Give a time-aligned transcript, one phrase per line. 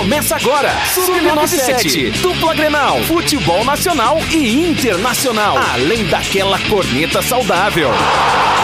[0.00, 7.90] Começa agora, Sub-97, dupla Grenal, futebol nacional e internacional, além daquela corneta saudável.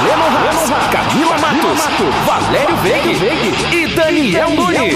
[0.03, 1.83] Lennon Haas, Camila Matos,
[2.25, 3.21] Valério Veig
[3.71, 4.95] e Daniel Nunes.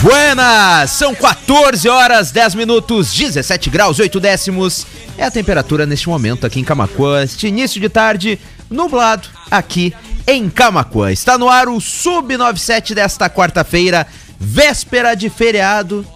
[0.00, 0.92] Buenas!
[0.92, 4.86] São 14 horas, 10 minutos, 17 graus, 8 décimos.
[5.18, 7.24] É a temperatura neste momento aqui em Camacuã.
[7.24, 8.38] Este início de tarde,
[8.70, 9.92] nublado aqui
[10.28, 11.10] em Camacuã.
[11.10, 14.06] Está no ar o Sub-97 desta quarta-feira,
[14.38, 16.06] véspera de feriado.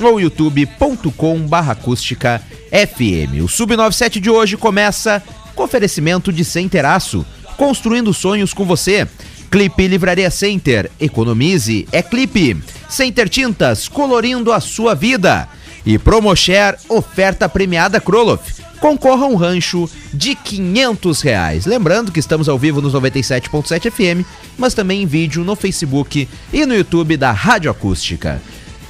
[0.01, 1.77] ou youtube.com barra.
[1.83, 5.23] O Sub97 de hoje começa
[5.55, 9.07] com oferecimento de Centeraço, construindo sonhos com você.
[9.49, 12.57] Clipe Livraria Center, economize, é clipe.
[12.89, 15.47] Center Tintas, colorindo a sua vida.
[15.87, 18.61] E Promoshare, oferta premiada Kroloff.
[18.81, 21.65] Concorra a um rancho de 500 reais.
[21.65, 24.27] Lembrando que estamos ao vivo nos 97.7 FM,
[24.57, 28.41] mas também em vídeo no Facebook e no YouTube da Rádio Acústica.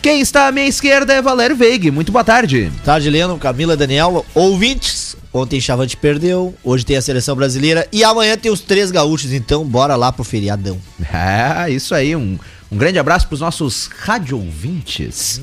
[0.01, 1.91] Quem está à minha esquerda é Valério Veig.
[1.91, 2.71] Muito boa tarde.
[2.83, 5.15] Tarde, Leno, Camila, Daniel, ouvintes.
[5.31, 9.63] Ontem Chavante perdeu, hoje tem a seleção brasileira e amanhã tem os três gaúchos, então
[9.63, 10.79] bora lá pro feriadão.
[11.13, 12.15] É, isso aí.
[12.15, 12.39] Um,
[12.71, 15.39] um grande abraço pros nossos rádio ouvintes.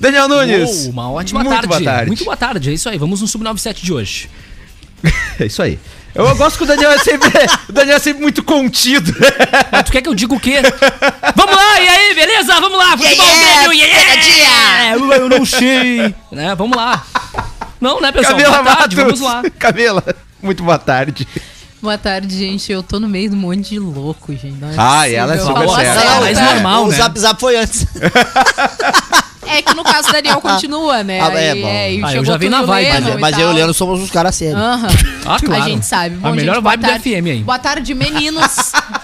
[0.00, 0.84] Daniel Nunes.
[0.84, 1.68] Uou, uma ótima Muito tarde.
[1.68, 2.06] boa tarde.
[2.06, 2.96] Muito boa tarde, é isso aí.
[2.98, 4.30] Vamos no Sub-97 de hoje.
[5.38, 5.78] É isso aí.
[6.14, 7.30] Eu, gosto que o Daniel é sempre,
[7.66, 9.14] o Daniel é sempre muito contido.
[9.72, 10.60] Mas tu quer que eu diga o quê?
[11.34, 12.60] Vamos lá, e aí, beleza?
[12.60, 15.16] Vamos lá, futebol yeah, Grêmio, yeah, yeah.
[15.16, 16.14] Eu não sei.
[16.30, 17.02] Né, vamos lá.
[17.80, 18.34] Não, né, pessoal?
[18.36, 19.18] Camila boa tarde, Matos.
[19.20, 19.42] vamos lá.
[19.58, 20.04] Camila,
[20.42, 21.26] muito boa tarde.
[21.80, 22.70] Boa tarde, gente.
[22.70, 24.58] Eu tô no meio de um monte de louco, gente.
[24.60, 25.88] Não é Ah, e ela é super séria.
[25.88, 26.54] Ela é mais certa.
[26.54, 26.96] normal, o né?
[26.98, 27.86] Zap Zap foi antes.
[29.46, 31.20] É que no caso o Daniel continua, né?
[31.20, 31.68] Ah, é bom.
[31.68, 33.54] e Ah, eu já tudo na vibe, Leno mas e mas eu e o tal.
[33.54, 34.60] Leandro somos uns caras sérios.
[34.60, 34.88] Aham.
[35.24, 35.62] Ah, claro.
[35.62, 36.18] A gente sabe.
[36.22, 37.00] A melhor gente, vibe tarde.
[37.00, 37.42] FM aí.
[37.42, 38.72] Boa tarde, meninos.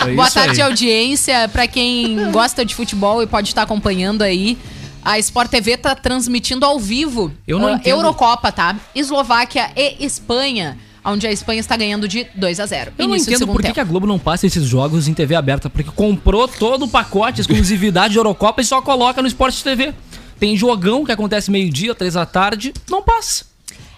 [0.00, 0.68] É boa isso tarde, aí.
[0.68, 1.48] audiência.
[1.48, 4.58] Pra quem gosta de futebol e pode estar acompanhando aí.
[5.02, 7.88] A Sport TV tá transmitindo ao vivo Eu não ah, entendo.
[7.88, 8.76] Eurocopa, tá?
[8.94, 13.46] Eslováquia e Espanha, onde a Espanha está ganhando de 2 a 0 Eu não entendo
[13.46, 16.88] por que, a Globo não passa esses jogos em TV aberta, porque comprou todo o
[16.88, 19.92] pacote, exclusividade de Eurocopa e só coloca no Esporte TV.
[20.40, 23.44] Tem jogão que acontece meio-dia, três da tarde, não passa.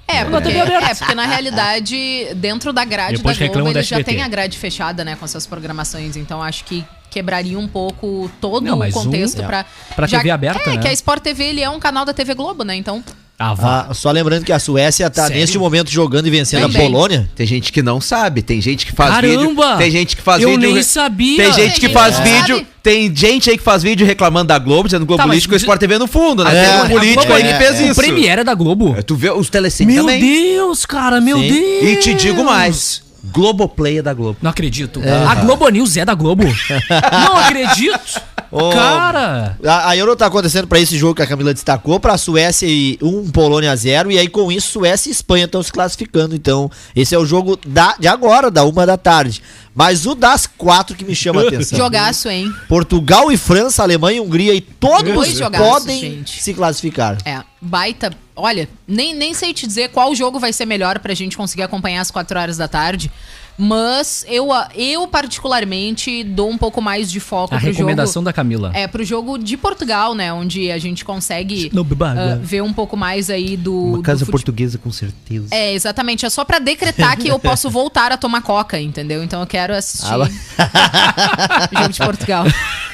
[0.08, 4.02] É, Na porque, é, porque na realidade, dentro da grade Depois da Globo, eles já
[4.04, 6.16] têm a grade fechada, né, com suas programações.
[6.16, 9.46] Então acho que quebraria um pouco todo Não, o mas um- contexto é.
[9.46, 9.64] pra...
[9.96, 10.78] Pra já- TV aberta, É, né?
[10.82, 13.02] que a Sport TV, ele é um canal da TV Globo, né, então...
[13.38, 13.86] Ah.
[13.90, 15.36] Ah, só lembrando que a Suécia tá Sério?
[15.40, 16.90] neste momento jogando e vencendo a Também.
[16.90, 17.28] Polônia.
[17.36, 19.38] Tem gente que não sabe, tem gente que faz Caramba!
[19.66, 19.76] vídeo.
[19.78, 20.72] Tem gente que faz Eu vídeo.
[20.72, 21.36] nem sabia.
[21.44, 22.66] Tem gente que Tem faz que vídeo.
[22.82, 25.58] Tem gente aí que faz vídeo reclamando da Globo, dizendo Globo Tá, Político e o
[25.58, 26.56] de- Sport TV no fundo, né?
[26.56, 27.94] É, tem a um político Globo aí que é- fez O isso.
[28.00, 28.94] Premiere da Globo.
[28.96, 30.20] É, Tu vê os telecine Meu também.
[30.20, 31.48] Deus, cara, meu Sim.
[31.48, 31.82] Deus.
[31.90, 33.02] E te digo mais:
[33.32, 34.38] Globoplay é da Globo.
[34.40, 35.00] Não acredito.
[35.28, 36.44] A Globo News é da Globo.
[36.44, 38.20] não acredito.
[38.50, 39.58] Ô, Cara.
[39.64, 43.30] A, Euro tá acontecendo pra esse jogo que a Camila destacou, pra Suécia e 1
[43.30, 46.34] Polônia 0, e aí com isso Suécia e Espanha estão se classificando.
[46.34, 49.42] Então, esse é o jogo da, de agora, da uma da tarde.
[49.76, 51.78] Mas o das quatro que me chama a atenção.
[51.78, 52.50] Jogaço, hein?
[52.66, 56.42] Portugal e França, Alemanha e Hungria, e todos Dois jogaços, podem gente.
[56.42, 57.18] se classificar.
[57.26, 58.10] É, baita...
[58.34, 62.00] Olha, nem, nem sei te dizer qual jogo vai ser melhor pra gente conseguir acompanhar
[62.00, 63.10] às 4 horas da tarde.
[63.58, 68.24] Mas eu, eu particularmente, dou um pouco mais de foco A pro recomendação jogo...
[68.26, 68.70] da Camila.
[68.74, 70.32] É, pro jogo de Portugal, né?
[70.32, 73.74] Onde a gente consegue ah, ver um pouco mais aí do.
[73.74, 75.48] Uma do casa fute- portuguesa, com certeza.
[75.50, 76.26] É, exatamente.
[76.26, 79.22] É só pra decretar que eu posso voltar a tomar coca, entendeu?
[79.24, 80.18] Então eu quero assistir Ah,
[81.72, 82.44] o jogo de Portugal.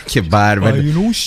[0.07, 0.77] Que bárbaro.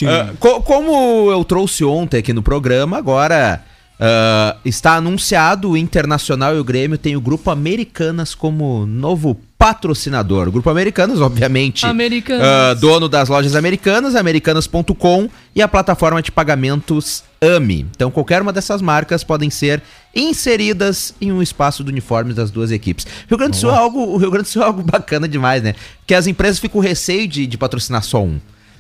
[0.08, 3.62] Ah, co- como eu trouxe ontem aqui no programa, agora
[4.00, 10.48] ah, está anunciado o Internacional e o Grêmio tem o Grupo Americanas como novo patrocinador.
[10.48, 12.46] O Grupo Americanas, obviamente, Americanas.
[12.46, 17.86] ah, dono das lojas americanas, americanas.com e a plataforma de pagamentos AMI.
[17.96, 19.82] Então, qualquer uma dessas marcas podem ser
[20.14, 23.08] inseridas em um espaço do uniforme das duas equipes.
[23.28, 25.64] Rio Grande do Sul é algo, o Rio Grande do Sul é algo bacana demais,
[25.64, 25.74] né?
[26.06, 28.40] Que as empresas ficam com receio de, de patrocinar só um.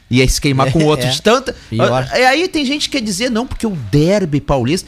[0.09, 1.55] E aí se queimar com o outro É, de tanta.
[1.71, 4.87] E aí tem gente que quer dizer, não, porque o derby paulista.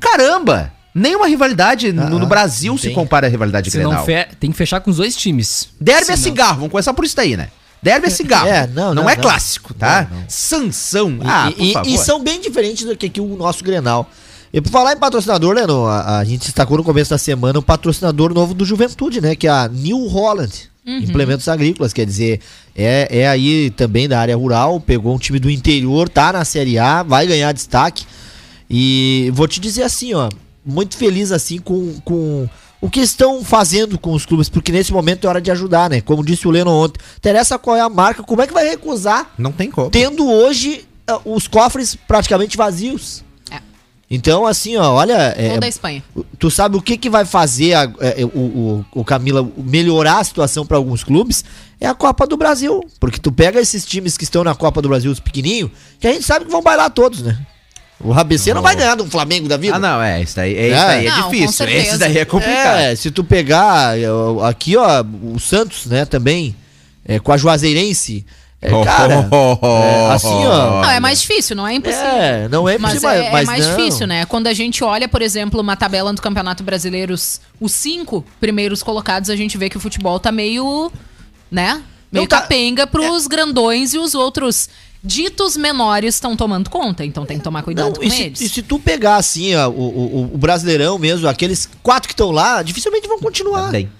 [0.00, 0.72] Caramba!
[0.92, 4.04] Nenhuma rivalidade no, no Ah, Brasil não se compara à rivalidade Se não Grenal.
[4.04, 5.68] fe- tem que fechar com os dois times.
[5.80, 7.48] Derby é Se não- cigarro, vamos começar por isso daí, né?
[7.80, 8.48] Derby é cigarro.
[8.48, 9.22] É, não, não, não, é não.
[9.22, 10.08] clássico, tá?
[10.10, 10.24] Não, não.
[10.28, 11.10] Sansão.
[11.12, 11.88] E- Ah, e, por e- favor.
[11.90, 14.10] e são bem diferentes do que, que o nosso Grenal.
[14.52, 17.62] E por falar em patrocinador, Leno, a, a gente destacou no começo da semana o
[17.62, 19.36] patrocinador novo do Juventude, né?
[19.36, 20.52] Que é a New Holland
[20.84, 21.92] Implementos Agrícolas.
[21.92, 22.40] Quer dizer,
[22.74, 26.78] é, é aí também da área rural, pegou um time do interior, tá na Série
[26.80, 28.04] A, vai ganhar destaque.
[28.70, 30.28] E vou te dizer assim, ó,
[30.64, 32.48] muito feliz assim com, com
[32.80, 36.00] o que estão fazendo com os clubes, porque nesse momento é hora de ajudar, né?
[36.00, 39.32] Como disse o Leno ontem, interessa qual é a marca, como é que vai recusar
[39.36, 39.90] Não tem como.
[39.90, 43.24] tendo hoje ah, os cofres praticamente vazios.
[43.50, 43.58] É.
[44.08, 45.34] Então, assim, ó, olha.
[45.36, 46.02] é, da Espanha.
[46.38, 50.24] tu sabe o que, que vai fazer a- é, o, o, o Camila melhorar a
[50.24, 51.44] situação para alguns clubes?
[51.80, 52.80] É a Copa do Brasil.
[53.00, 56.12] Porque tu pega esses times que estão na Copa do Brasil, os pequenininhos, que a
[56.12, 57.38] gente sabe que vão bailar todos, né?
[58.02, 59.76] O ABC não vai ganhar de um Flamengo da vida.
[59.76, 60.22] Ah, não, é.
[60.22, 60.86] Isso daí é, isso É.
[60.86, 61.52] daí é Não, com difícil.
[61.52, 61.88] certeza.
[61.88, 62.78] Esse daí é complicado.
[62.78, 64.04] É, se tu pegar é,
[64.48, 66.56] aqui, ó, o Santos, né, também,
[67.04, 68.24] é, com a Juazeirense,
[68.62, 72.06] é, Oh, cara, oh, oh, é, assim, ó, Não, é mais difícil, não é impossível.
[72.06, 73.76] É, não é Mas impossível, é, é mas mais não.
[73.76, 74.24] difícil, né?
[74.26, 78.82] Quando a gente olha, por exemplo, uma tabela do Campeonato Brasileiro, os, os cinco primeiros
[78.82, 80.90] colocados, a gente vê que o futebol tá meio,
[81.50, 81.82] né?
[82.12, 84.68] Meio Não tá- capenga pros grandões e os outros
[85.02, 87.04] ditos menores estão tomando conta.
[87.04, 88.40] Então tem que tomar cuidado Não, com e, se, eles.
[88.40, 92.30] e se tu pegar assim, ó, o, o, o Brasileirão mesmo, aqueles quatro que estão
[92.30, 93.66] lá, dificilmente vão continuar.
[93.66, 93.90] Também.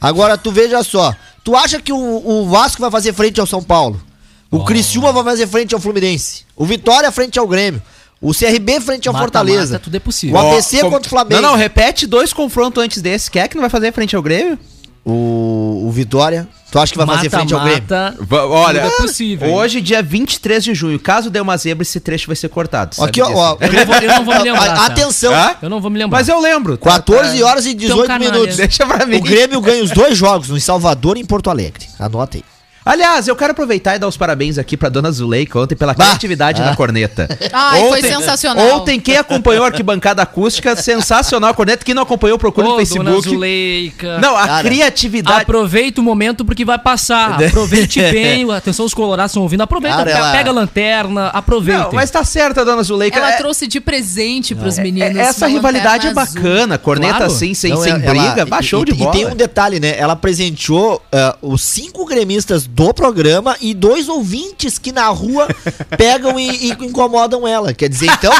[0.00, 1.14] Agora tu veja só,
[1.44, 4.00] tu acha que o, o Vasco vai fazer frente ao São Paulo?
[4.50, 6.44] O Criciúma vai fazer frente ao Fluminense?
[6.56, 7.80] O Vitória frente ao Grêmio?
[8.20, 9.78] O CRB frente ao Mata-mata, Fortaleza?
[9.78, 10.38] tudo é O possível.
[10.38, 11.40] ABC Ó, contra o Flamengo?
[11.40, 13.30] Não, não, repete dois confrontos antes desse.
[13.30, 14.58] Quer que não vai fazer frente ao Grêmio?
[15.04, 16.48] O, o Vitória?
[16.70, 17.84] Tu acha que vai fazer frente ao Grêmio?
[18.50, 19.52] Olha, é possível.
[19.52, 22.96] Hoje, dia 23 de junho, caso dê uma zebra, esse trecho vai ser cortado.
[23.02, 24.86] Aqui, ó, ó, Eu não vou- eu não vou me lembrar, tá?
[24.86, 25.56] Atenção, Hã?
[25.60, 26.18] Eu não vou me lembrar.
[26.18, 26.76] Mas eu lembro.
[26.76, 26.92] tá?
[26.92, 28.30] 14 Tá- horas e 18 canalha.
[28.32, 28.56] minutos.
[28.56, 29.16] Deixa pra mim.
[29.16, 31.86] O Grêmio ganha os dois jogos, no em Salvador e em Porto Alegre.
[31.98, 32.44] Anota aí.
[32.84, 36.06] Aliás, eu quero aproveitar e dar os parabéns aqui pra dona Zuleika ontem pela Bah.
[36.06, 36.66] criatividade Ah.
[36.66, 37.28] na corneta.
[37.52, 38.80] Ai, foi sensacional.
[38.80, 41.84] Ontem, quem acompanhou a arquibancada acústica, sensacional a corneta.
[41.84, 43.28] Quem não acompanhou, procura Ô, no dona Facebook.
[43.28, 44.18] Zuleika.
[44.18, 45.42] Não, a Cara, criatividade.
[45.42, 47.42] Aproveita o momento porque vai passar.
[47.42, 48.50] Aproveite bem.
[48.50, 49.60] Atenção, os colorados estão ouvindo.
[49.62, 51.84] Aproveita, Cara, ela- pega a lanterna, aproveita.
[51.84, 53.18] Não, mas tá certa, dona Zuleika.
[53.18, 55.16] Ela É- trouxe de presente pros é- meninos.
[55.16, 56.42] essa uma rivalidade é lanterna azul.
[56.42, 56.78] bacana.
[56.78, 57.32] Corneta Claro.
[57.32, 59.10] assim, sem, Não, sem ela- briga, ela- baixou e, de e- bola.
[59.10, 59.94] E tem um detalhe, né?
[59.98, 65.48] Ela presenteou ah, os cinco gremistas do programa e dois ouvintes que na rua
[65.98, 67.72] pegam e, e incomodam ela.
[67.74, 68.32] Quer dizer, então,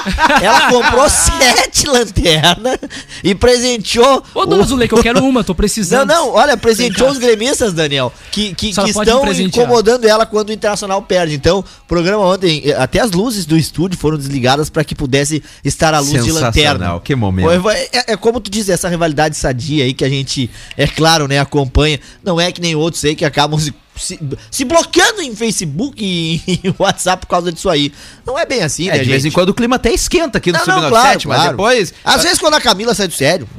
[0.43, 2.79] ela comprou sete lanternas
[3.25, 4.23] e presenteou.
[4.35, 6.09] Ô, dona o- Zuleika, eu quero uma, tô Não, precisando.
[6.09, 11.03] não, olha, presenteou os gremistas, Daniel, que, que, que estão incomodando ela quando o Internacional
[11.03, 11.35] perde.
[11.35, 15.43] Então, o programa ontem, eh, até as luzes do estúdio foram desligadas para que pudesse
[15.65, 17.01] estar a luz de Sensacional, lanterna.
[17.01, 17.69] que momento.
[17.71, 21.27] É, é- é como tu diz, essa rivalidade sadia aí que a gente, é claro,
[21.29, 21.99] né, acompanha.
[22.25, 23.59] Não é que nem outros aí que acabam
[24.01, 24.19] se,
[24.51, 27.93] se, bloqueando em Facebook e em WhatsApp por causa disso aí.
[28.27, 29.35] Não é bem assim, É, né, de vez em gente?
[29.35, 31.51] quando o clima até esquenta aqui no Não, não, Sub-97, claro, mas claro.
[31.51, 31.95] depois.
[32.05, 33.49] Às vezes quando a Camila sai do sério.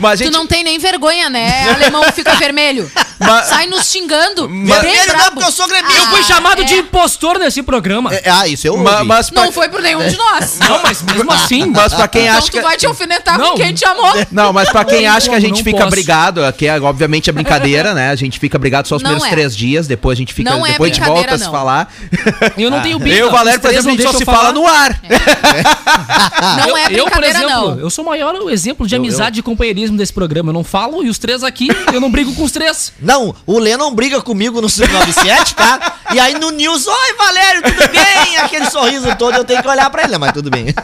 [0.00, 0.32] Mas a Tu gente.
[0.34, 1.70] não tem nem vergonha, né?
[1.74, 2.90] Alemão fica vermelho.
[3.20, 4.48] Mas- Sai nos xingando.
[4.48, 5.30] Mas- Vermelho não, brabo.
[5.32, 6.00] porque eu sou gremista.
[6.00, 6.64] Eu fui Ah, chamado é.
[6.64, 8.12] de impostor nesse programa.
[8.14, 9.04] É, ah, isso eu ouvi.
[9.04, 10.58] mas pra- Não foi por nenhum de nós.
[10.58, 11.66] Não, mas mesmo assim.
[11.66, 12.60] Mas pra quem Então acha tu que.
[12.62, 13.50] vai te alfinetar Não.
[13.50, 14.10] com quem te amou.
[14.32, 15.90] Não, mas pra quem Não acha que a gente não fica posso.
[15.90, 18.10] brigado, que é, obviamente é brincadeira, né?
[18.10, 19.36] A gente fica brigado só os Não primeiros é.
[19.36, 20.50] três dias, depois a gente fica.
[20.50, 21.52] Não é depois a gente brincadeira, volta a se não.
[21.52, 21.92] falar.
[22.56, 23.14] Eu não tenho bico.
[23.14, 24.98] Eu e o Valério, por exemplo, a gente não só se fala no ar.
[26.56, 27.78] Não é eu, por brincadeira, exemplo, não.
[27.80, 30.50] eu sou o maior exemplo de amizade e companheirismo desse programa.
[30.50, 32.92] Eu não falo e os três aqui, eu não brigo com os três.
[33.00, 35.98] Não, o Lennon briga comigo no Sub-97, tá?
[36.12, 38.36] E aí no News, oi Valério, tudo bem?
[38.38, 40.18] Aquele sorriso todo, eu tenho que olhar pra ele, né?
[40.18, 40.74] mas tudo bem.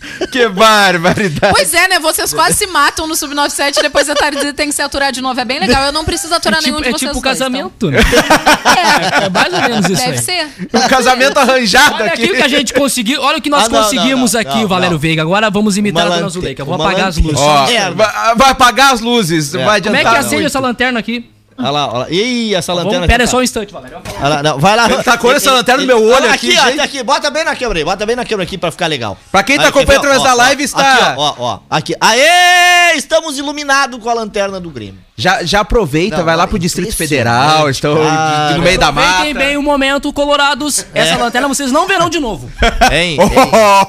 [0.32, 1.52] que barbaridade.
[1.54, 1.98] Pois é, né?
[1.98, 5.20] Vocês quase se matam no Sub-97 e depois a tarde tem que se aturar de
[5.20, 5.38] novo.
[5.40, 5.84] É bem legal.
[5.84, 7.98] Eu não preciso aturar É nenhum tipo, de é vocês tipo dois, casamento, né?
[8.00, 9.22] então.
[9.26, 10.18] É mais ou menos É, isso deve aí.
[10.18, 10.48] ser.
[10.72, 12.32] Um casamento arranjado Olha aqui aqui.
[12.32, 13.20] o que a gente conseguiu.
[13.22, 14.98] Olha o que nós Ah, não, conseguimos não, não, aqui, não, Valério não.
[14.98, 15.22] Veiga.
[15.22, 16.64] Agora vamos imitar Uma a dona Zuleika.
[16.64, 17.38] Vou apagar as luzes.
[17.40, 17.90] Ó, É.
[17.90, 19.52] vai, apagar as luzes.
[19.52, 21.30] Vai Como é adiantar que acende essa lanterna aqui?
[21.60, 22.06] Olha lá, olha lá.
[22.10, 22.98] Ih, essa lanterna.
[23.00, 23.98] Vamos, pera aqui só tá- um instante, Valério.
[24.20, 24.90] Olha lá, não, vai lá.
[24.90, 27.54] Ele tacou essa lanterna no meu Olha olho aqui, aqui, tá aqui, bota bem na
[27.56, 29.16] câmera aí, bota bem na câmera aqui pra ficar legal.
[29.30, 31.94] Pra quem tá acompanhando através da live, ó, está- Aqui, ó, ó, aqui.
[32.00, 35.00] Aê, estamos iluminados com a lanterna do Grêmio.
[35.16, 38.56] Já, já aproveita, Não, vai lá é pro Distrito Federal, estão cara.
[38.56, 39.06] no meio da mata.
[39.08, 40.86] Aproveitem bem o momento, colorados.
[40.94, 42.50] Essa lanterna vocês não verão de novo.
[42.90, 43.30] Hein, Oh, hein.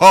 [0.02, 0.06] Ô,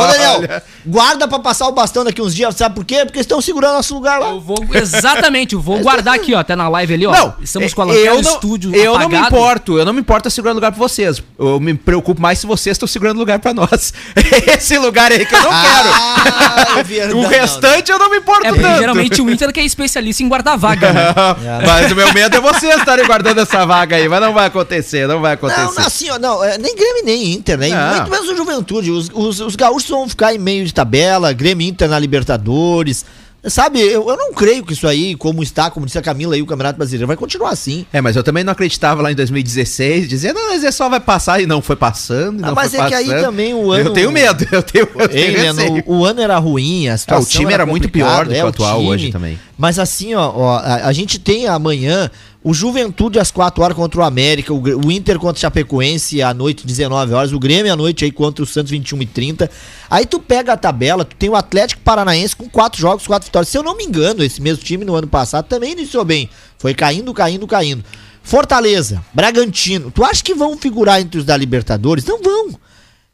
[0.00, 0.12] Olha.
[0.12, 3.04] Daniel, guarda pra passar o bastão daqui uns dias, sabe por quê?
[3.04, 4.30] Porque estão segurando nosso lugar lá.
[4.30, 7.12] Eu vou, exatamente, eu vou guardar aqui, ó, até na live ali, ó.
[7.12, 9.26] Não, Estamos com a lanterna não, estúdio Eu não me apagado.
[9.36, 11.22] importo, eu não me importo segurando lugar pra vocês.
[11.38, 13.92] Eu me preocupo mais se vocês estão segurando lugar pra nós.
[14.56, 16.84] Esse lugar aí que eu não Ah, é quero.
[16.88, 18.78] verdade, o não, restante eu não me importo É porque tanto.
[18.78, 21.14] geralmente o Inter que é especialista em guardar vaga, né?
[21.66, 25.06] mas o meu medo é vocês estarem guardando essa vaga aí, mas não vai acontecer,
[25.06, 25.60] não vai acontecer.
[25.62, 27.68] Não, assim, ó, não, é, nem Grêmio nem Inter, né?
[27.68, 27.96] Não.
[27.96, 28.90] Muito menos o Juventude.
[28.90, 33.04] Os, os, os gaúchos vão ficar em meio tabela, Grêmio Inter na Libertadores.
[33.46, 36.40] Sabe, eu, eu não creio que isso aí, como está, como disse a Camila aí,
[36.40, 37.84] o Campeonato Brasileiro, vai continuar assim.
[37.92, 40.98] É, mas eu também não acreditava lá em 2016, dizia, não, mas é só vai
[40.98, 42.42] passar e não foi passando.
[42.42, 43.20] Ah, não mas foi é que aí passando.
[43.22, 45.84] também o ano- Eu tenho medo, eu tenho, eu tenho Ei, Leno, receio.
[45.86, 48.48] o, o ano era ruim, a situação time era muito pior do que o é,
[48.48, 48.88] atual time.
[48.90, 49.38] hoje também.
[49.58, 52.10] Mas assim, ó, ó, a, a gente tem amanhã
[52.44, 56.66] o Juventude às 4 horas contra o América, o, Inter contra o Chapecoense à noite
[56.66, 59.50] 19 horas, o Grêmio à noite aí contra o Santos 21 e 30.
[59.90, 63.48] Aí tu pega a tabela, tu tem o Atlético Paranaense com quatro jogos, quatro vitórias.
[63.48, 66.28] Se eu não me engano, esse mesmo time no ano passado também iniciou bem.
[66.58, 67.82] Foi caindo, caindo, caindo.
[68.22, 69.90] Fortaleza, Bragantino.
[69.90, 72.04] Tu acha que vão figurar entre os da Libertadores?
[72.04, 72.60] Não vão.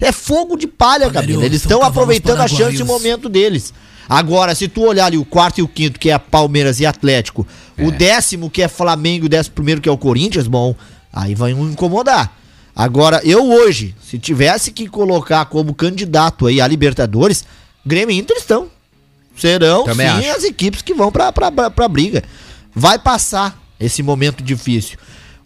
[0.00, 1.44] É fogo de palha, Camila.
[1.44, 3.72] Eles estão aproveitando a chance e o momento deles.
[4.10, 7.46] Agora, se tu olhar ali o quarto e o quinto, que é Palmeiras e Atlético,
[7.86, 10.74] o décimo, que é Flamengo, e o décimo primeiro, que é o Corinthians, bom,
[11.12, 12.36] aí vai um incomodar.
[12.74, 17.44] Agora, eu hoje, se tivesse que colocar como candidato aí a Libertadores,
[17.84, 18.68] Grêmio e Inter estão.
[19.36, 20.38] Serão, Também sim, acho.
[20.38, 22.22] as equipes que vão pra, pra, pra, pra briga.
[22.74, 24.98] Vai passar esse momento difícil.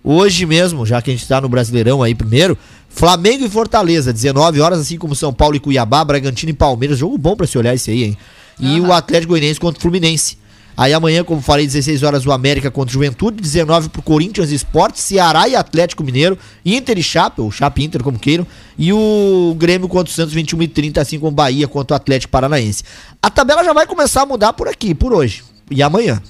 [0.02, 4.60] Hoje mesmo, já que a gente tá no Brasileirão aí primeiro, Flamengo e Fortaleza, 19
[4.60, 6.98] horas, assim como São Paulo e Cuiabá, Bragantino e Palmeiras.
[6.98, 8.18] Jogo bom pra se olhar esse aí, hein?
[8.60, 10.36] E o Atlético Goianiense contra o Fluminense.
[10.76, 14.56] Aí amanhã, como falei, 16 horas o América contra o Juventude, 19 pro Corinthians e
[14.56, 19.54] Sport, Ceará e Atlético Mineiro, Inter e Chape, ou Chape Inter, como queiram, e o
[19.56, 22.82] Grêmio contra o Santos 21 e 30, assim como Bahia contra o Atlético Paranaense.
[23.22, 25.44] A tabela já vai começar a mudar por aqui, por hoje.
[25.70, 26.20] E amanhã.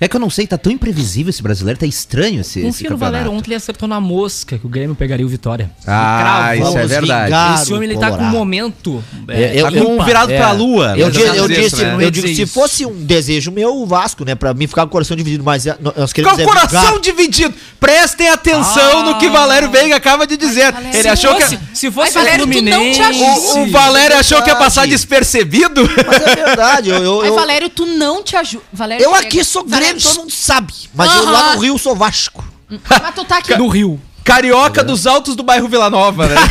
[0.00, 2.90] É que eu não sei, tá tão imprevisível esse brasileiro, tá estranho esse, esse Confia
[2.90, 3.12] no campeonato.
[3.24, 5.70] Valério, ontem ele acertou na mosca que o Grêmio pegaria o Vitória.
[5.86, 7.24] Ah, isso é verdade.
[7.24, 9.02] vingar Esse o homem ele tá com um momento.
[9.26, 10.36] É, eu- Tá com um eu- virado é.
[10.38, 10.94] pra lua.
[10.96, 11.20] Eu, né?
[11.20, 12.04] eu Vamos dizer disse, isso, né?
[12.04, 14.34] eu digo, se fosse um desejo meu, o Vasco, né?
[14.36, 16.80] Pra mim ficar com o coração dividido, mas é, nós Com queremos o é coração
[16.82, 17.00] vingar.
[17.00, 17.54] dividido.
[17.80, 19.02] Prestem atenção Ah.
[19.02, 20.72] no que Valério Veiga acaba de dizer.
[20.72, 20.94] Valério.
[20.94, 21.76] Ele Se achou fosse, que.
[21.76, 23.58] se fosse Ai, Valério, o tu não te Fluminense...
[23.58, 25.88] O, o Valério achou que ia passar despercebido?
[26.06, 28.62] Mas é verdade, eu, eu, eu, Valério, tu não te ajuda.
[28.72, 30.72] Valério, eu aqui sou Grêmio, Valério, todo mundo sabe.
[30.94, 32.44] Mas eu lá no Rio sou Vasco.
[32.68, 33.56] Mas tu tá aqui.
[33.56, 34.00] No Rio.
[34.24, 36.34] Carioca dos altos do bairro Vila Nova, né?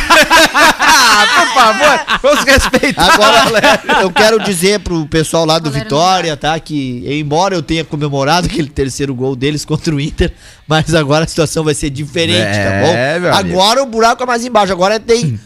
[1.38, 3.12] Por favor, vamos respeitar.
[3.14, 6.58] Agora, eu quero dizer pro pessoal lá do Valério Vitória, tá?
[6.58, 10.32] Que embora eu tenha comemorado aquele terceiro gol deles contra o Inter,
[10.66, 13.20] mas agora a situação vai ser diferente, É, tá bom?
[13.20, 13.60] meu amigo.
[13.60, 14.72] Agora o buraco é mais embaixo.
[14.72, 15.38] Agora tem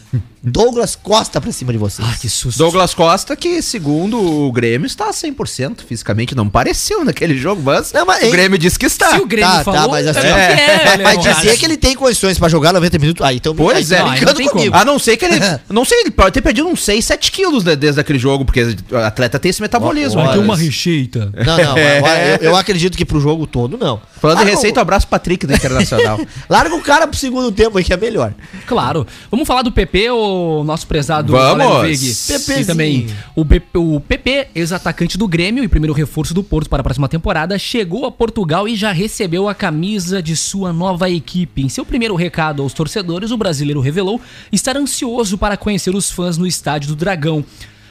[0.43, 2.05] Douglas Costa pra cima de vocês.
[2.05, 2.57] Ah, que susto.
[2.57, 8.05] Douglas Costa, que segundo o Grêmio está 100% fisicamente, não pareceu naquele jogo, mas, Não,
[8.05, 8.31] mas, o?
[8.31, 9.11] Grêmio disse que está.
[9.11, 11.77] Se o Grêmio Tá, tá, falou, mas assim, é, é, é, Mas dizer que ele
[11.77, 14.01] tem condições pra jogar 90 minutos, aí então Pois aí é.
[14.01, 14.71] tá Não, brincando não comigo.
[14.71, 14.81] como.
[14.81, 15.39] A não ser que ele.
[15.69, 18.75] Não sei, ele pode ter perdido uns 6, 7 quilos né, desde aquele jogo, porque
[18.91, 20.21] o atleta tem esse metabolismo.
[20.21, 20.29] Né?
[20.37, 21.31] ó, uma receita.
[21.45, 23.99] Não, não, agora eu, eu acredito que pro jogo todo, não.
[24.21, 26.19] Falando em Larga o- receita, um abraço Patrick do Internacional.
[26.49, 28.33] Larga o cara pro segundo tempo aí que é melhor.
[28.67, 29.07] Claro.
[29.31, 32.01] Vamos falar do PP, o nosso prezado Vamos.
[32.61, 36.81] E também o PP, o PP, ex-atacante do Grêmio e primeiro reforço do Porto para
[36.81, 41.63] a próxima temporada, chegou a Portugal e já recebeu a camisa de sua nova equipe.
[41.63, 44.19] Em seu primeiro recado aos torcedores, o brasileiro revelou
[44.51, 47.43] estar ansioso para conhecer os fãs no estádio do Dragão.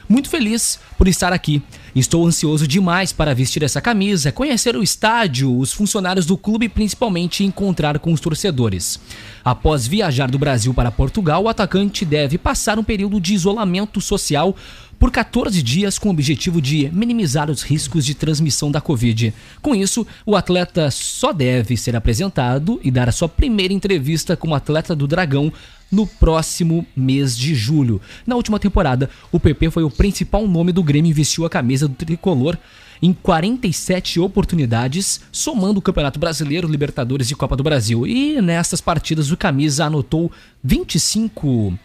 [0.07, 1.61] Muito feliz por estar aqui.
[1.95, 6.69] Estou ansioso demais para vestir essa camisa, conhecer o estádio, os funcionários do clube e
[6.69, 8.99] principalmente encontrar com os torcedores.
[9.43, 14.55] Após viajar do Brasil para Portugal, o atacante deve passar um período de isolamento social
[15.03, 19.33] por 14 dias com o objetivo de minimizar os riscos de transmissão da Covid.
[19.61, 24.55] Com isso, o atleta só deve ser apresentado e dar a sua primeira entrevista como
[24.55, 25.51] atleta do Dragão
[25.93, 28.01] no próximo mês de julho.
[28.25, 31.87] Na última temporada, o PP foi o principal nome do Grêmio e vestiu a camisa
[31.87, 32.57] do tricolor
[33.01, 38.07] em 47 oportunidades, somando o Campeonato Brasileiro, Libertadores e Copa do Brasil.
[38.07, 40.31] E nessas partidas o camisa anotou
[40.63, 41.77] 25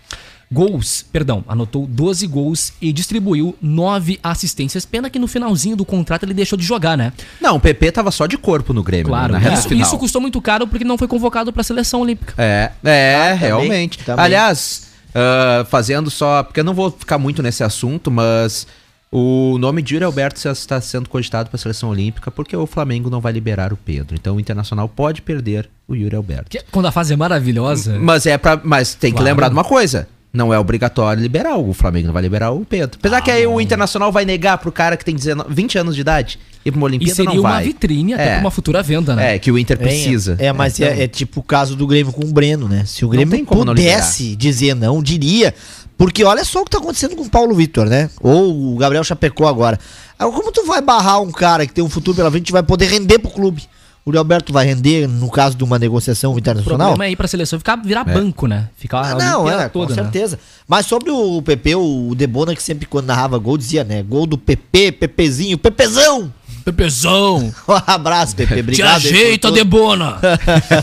[0.51, 4.87] gols, perdão, anotou 12 gols e distribuiu 9 assistências.
[4.87, 7.13] Pena que no finalzinho do contrato ele deixou de jogar, né?
[7.41, 9.87] Não, o PP tava só de corpo no Grêmio, Claro, né, na isso, final.
[9.87, 12.35] isso custou muito caro porque não foi convocado para a seleção olímpica.
[12.39, 13.99] É, é, Ah, também, realmente.
[13.99, 14.25] também.
[14.25, 16.43] Aliás, ah, fazendo só.
[16.43, 18.67] Porque eu não vou ficar muito nesse assunto, mas
[19.13, 23.09] o nome de Yuri Alberto está sendo cogitado para a seleção olímpica porque o Flamengo
[23.11, 24.15] não vai liberar o Pedro.
[24.15, 26.51] Então o Internacional pode perder o Yuri Alberto.
[26.51, 27.99] Que- Quando a fase é maravilhosa.
[27.99, 29.31] Mas é para, mas tem que Claro.
[29.31, 30.09] lembrar de uma coisa.
[30.33, 32.99] Não é obrigatório liberar, o Flamengo não vai liberar o Pedro.
[32.99, 36.03] Apesar que aí o Internacional vai negar pro cara que tem 19, 20 anos de
[36.03, 38.31] idade ir pra uma E Olimpíada, seria não uma vitrine até É.
[38.33, 39.35] pra uma futura venda, né?
[39.35, 40.37] É, que o Inter precisa.
[40.39, 42.85] É, mas é, é tipo o caso do Grêmio com o Breno, né?
[42.85, 45.55] Se o Grêmio como não pudesse dizer não, diria.
[45.97, 48.09] Porque olha só o que tá acontecendo com o Paulo Vitor, né?
[48.21, 49.79] Ou o Gabriel Chapecó agora.
[50.17, 52.63] Agora, como tu vai barrar um cara que tem um futuro pela frente e vai
[52.63, 53.63] poder render pro clube?
[54.05, 56.79] O Alberto vai render no caso de uma negociação O internacional?
[56.89, 58.69] problema é ir pra seleção e ficar, virar banco, né?
[58.77, 60.03] Ficar Ah, a não, é, toda, com né?
[60.03, 60.39] certeza.
[60.67, 64.03] Mas sobre o PP, o Debona que sempre quando narrava gol dizia, né?
[64.03, 66.33] Gol do PP, Pepezinho, Pepezão!
[66.65, 67.53] Pepezão!
[67.69, 68.55] Um abraço, Pepe.
[68.55, 69.03] Te Obrigado.
[69.03, 69.51] por ajeita.
[69.53, 70.17] Debona!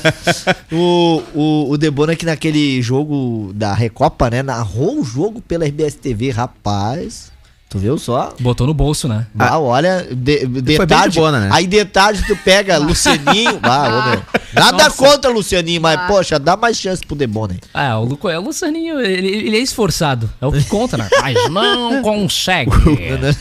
[0.71, 4.41] o, o, o Debona que naquele jogo da Recopa, né?
[4.43, 7.31] Narrou o jogo pela RBS TV, rapaz.
[7.75, 8.33] Tu viu só?
[8.39, 9.27] Botou no bolso, né?
[9.37, 11.49] Ah, olha, de, de foi bem tarde, de boa, né?
[11.51, 14.21] aí de tarde tu pega Lucianinho, ah,
[14.55, 14.91] nada Nossa.
[14.91, 17.55] contra Lucianinho, mas poxa, dá mais chance pro Debona.
[17.55, 17.59] aí.
[17.73, 20.31] Ah, o, Luco, é o Lucianinho, ele, ele é esforçado.
[20.39, 21.09] É o que conta, né?
[21.21, 22.71] Mas não consegue.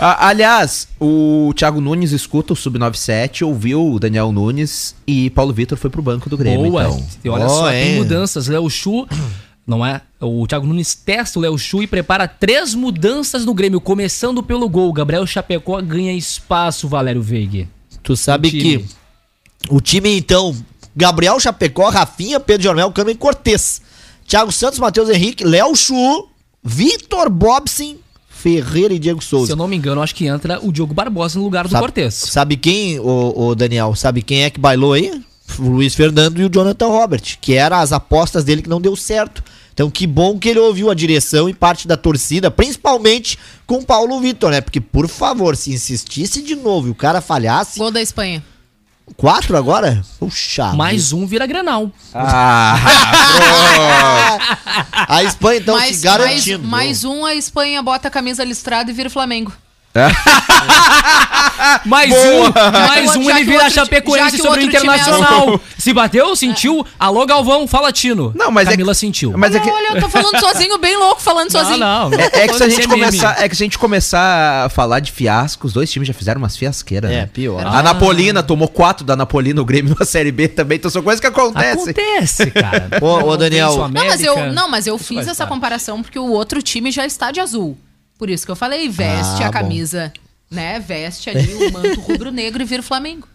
[0.01, 5.79] Ah, aliás, o Thiago Nunes escuta o Sub-97, ouviu o Daniel Nunes e Paulo Vitor
[5.79, 6.83] foi pro banco do Grêmio, Boa.
[6.83, 7.07] então.
[7.23, 7.85] E olha só, é.
[7.85, 8.49] tem mudanças.
[8.49, 9.07] Léo Chu,
[9.67, 10.01] não é?
[10.21, 14.69] O Thiago Nunes testa o Léo Chu e prepara três mudanças no Grêmio, começando pelo
[14.69, 14.93] gol.
[14.93, 17.69] Gabriel Chapecó ganha espaço, Valério Veiga.
[18.03, 18.85] Tu sabe O que
[19.71, 20.55] o time, então,
[20.95, 23.81] Gabriel Chapecó, Rafinha, Pedro Jormel, Câmara e Cortez.
[24.27, 26.29] Thiago Santos, Matheus Henrique, Léo Chu,
[26.63, 27.97] Vitor Bobson,
[28.29, 29.53] Ferreira e Diego Se Souza.
[29.53, 32.15] eu não me engano, acho que entra o Diogo Barbosa no lugar do Sabe, Cortez.
[32.15, 35.23] sabe quem, o, o Daniel, sabe quem é que bailou aí?
[35.59, 38.97] O Luiz Fernando e o Jonathan Robert, que eram as apostas dele que não deu
[38.97, 39.43] certo.
[39.75, 43.85] Então que bom que ele ouviu a direção e parte da torcida, principalmente com o
[43.85, 44.61] Paulo Vitor, né?
[44.61, 48.41] Porque, por favor, se insistisse de novo e o cara falhasse, Gol da Espanha.
[49.17, 50.01] quatro agora?
[50.21, 50.73] Puxa.
[50.75, 51.91] Mais um vira Granal.
[52.15, 52.77] Ah,
[55.09, 56.69] A Espanha, então, mais, se garantindo.
[56.69, 59.53] mais, mais um, a Espanha bota a camisa listrada e vira Flamengo.
[61.87, 62.49] Mais Boa.
[62.49, 62.53] um,
[62.89, 65.61] mais um, ele vira Chapecoense sobre o é Internacional.
[65.79, 66.85] Se bateu, sentiu.
[66.99, 68.33] Alô, Galvão, fala Tino.
[68.35, 69.33] Não, mas é Camila que- sentiu.
[69.37, 71.79] mas é que, Olha, eu tô falando sozinho, bem louco, falando sozinho.
[71.79, 72.19] Não, não.
[72.19, 75.01] é, é que se a gente começar, é que se a gente começar a falar
[75.01, 77.31] de fiasco, os dois times já fizeram umas fiasqueiras, É, né?
[77.33, 77.65] pior.
[77.65, 81.21] A Napolina tomou quatro da Napolina, o Grêmio na Série B também, então são coisas
[81.21, 81.73] que acontecem.
[81.73, 82.89] Acontece, cara.
[83.01, 83.89] Ô, ô, Daniel.
[83.89, 87.31] Não, mas eu, não, mas eu fiz essa comparação porque o outro time já está
[87.31, 87.77] de azul.
[88.19, 89.51] Por isso que eu falei, veste Ah, a bom.
[89.53, 90.13] camisa,
[90.51, 90.79] né?
[90.81, 93.27] Veste ali o manto rubro-negro e vira o Flamengo.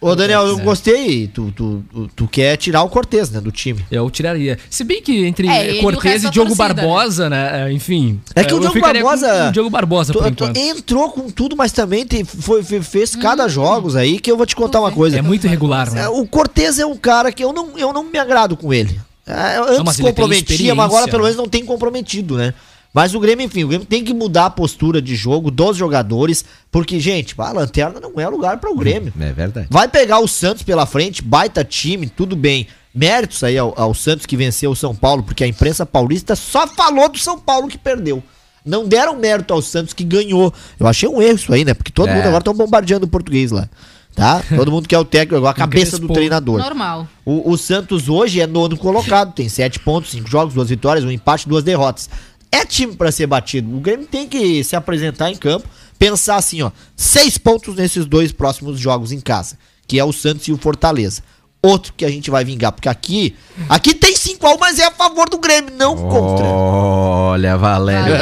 [0.00, 0.62] Ô, Daniel, eu É.
[0.62, 1.26] gostei.
[1.26, 3.84] Tu, tu, tu, tu quer tirar o Cortez, né, do time.
[3.90, 4.56] Eu tiraria.
[4.70, 7.64] Se bem que entre É, e Cortez e Diogo torcida, Barbosa, né?
[7.68, 8.20] é, Enfim.
[8.32, 10.56] É que o Diogo com Barbosa- O Diogo Barbosa, Tu- por enquanto.
[10.56, 14.46] entrou com tudo, mas também tem, foi, fe- fez cada jogos aí que eu vou
[14.46, 15.18] te contar uma coisa.
[15.18, 16.02] É muito irregular, né?
[16.02, 19.00] É, O Cortez é um cara que eu não, eu não me agrado com ele.
[19.26, 21.30] É, Antes mas tem comprometia, mas agora pelo né?
[21.30, 22.54] menos não tem comprometido, né?
[22.92, 26.44] Mas o Grêmio, enfim, o Grêmio tem que mudar a postura de jogo dos jogadores,
[26.70, 29.12] porque, gente, a lanterna não é lugar para o Grêmio.
[29.20, 29.66] É verdade.
[29.70, 32.66] Vai pegar o Santos pela frente, baita time, tudo bem.
[32.94, 36.66] Méritos aí ao, ao Santos que venceu o São Paulo, porque a imprensa paulista só
[36.66, 38.22] falou do São Paulo que perdeu.
[38.64, 40.52] Não deram mérito ao Santos que ganhou.
[40.80, 41.74] Eu achei um erro isso aí, né?
[41.74, 42.14] Porque todo É.
[42.14, 43.68] mundo agora tá bombardeando o português lá.
[44.14, 44.42] Tá?
[44.56, 46.58] Todo mundo quer o técnico, agora a cabeça do treinador.
[46.58, 47.06] Normal.
[47.24, 51.10] O, o Santos hoje é nono colocado, tem sete pontos, cinco jogos, duas vitórias, um
[51.10, 52.10] empate, duas derrotas.
[52.50, 53.76] É time pra ser batido.
[53.76, 58.32] O Grêmio tem que se apresentar em campo, pensar assim, ó, seis pontos nesses dois
[58.32, 61.22] próximos jogos em casa, que é o Santos e o Fortaleza.
[61.60, 63.34] Outro que a gente vai vingar, porque aqui,
[63.68, 66.44] aqui tem 5 a 1, mas é a favor do Grêmio, não contra.
[66.46, 68.14] Olha, Valério.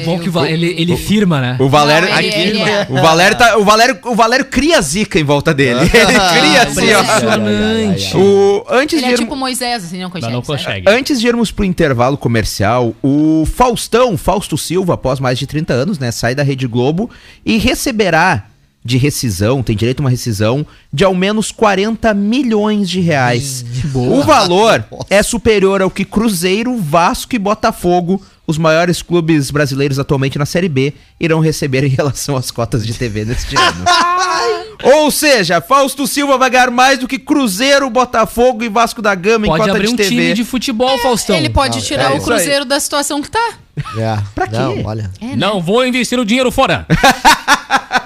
[0.00, 1.56] O bom que va- ele, ele firma, né?
[1.60, 2.86] O Valério, Não, ele- aqui, ele é.
[2.88, 5.80] o Valério tá, o Valério, o Valério cria zica em volta dele.
[5.92, 7.02] Ele cria assim, ó.
[7.02, 8.16] Impressionante.
[8.16, 10.32] O antes Ele de é irmos- tipo Moisés, assim, não Mas consegue.
[10.32, 10.88] não consegue.
[10.88, 15.98] Antes de irmos pro intervalo comercial, o Faustão, Fausto Silva, após mais de 30 anos,
[15.98, 17.10] né, sai da Rede Globo
[17.44, 18.46] e receberá
[18.84, 23.64] de rescisão, tem direito a uma rescisão de ao menos 40 milhões de reais.
[23.94, 30.38] o valor é superior ao que Cruzeiro, Vasco e Botafogo, os maiores clubes brasileiros atualmente
[30.38, 33.84] na Série B, irão receber em relação às cotas de TV neste ano.
[34.82, 39.46] Ou seja, Fausto Silva vai ganhar mais do que Cruzeiro, Botafogo e Vasco da Gama
[39.46, 40.08] em Pode cota abrir de um TV.
[40.08, 41.36] time de futebol, Faustão.
[41.36, 43.54] Ele pode tirar é o Cruzeiro da situação que tá.
[43.96, 44.18] É.
[44.34, 44.56] Pra quê?
[44.56, 45.10] Não, olha.
[45.20, 45.36] É, né?
[45.36, 46.86] Não vou investir o dinheiro fora.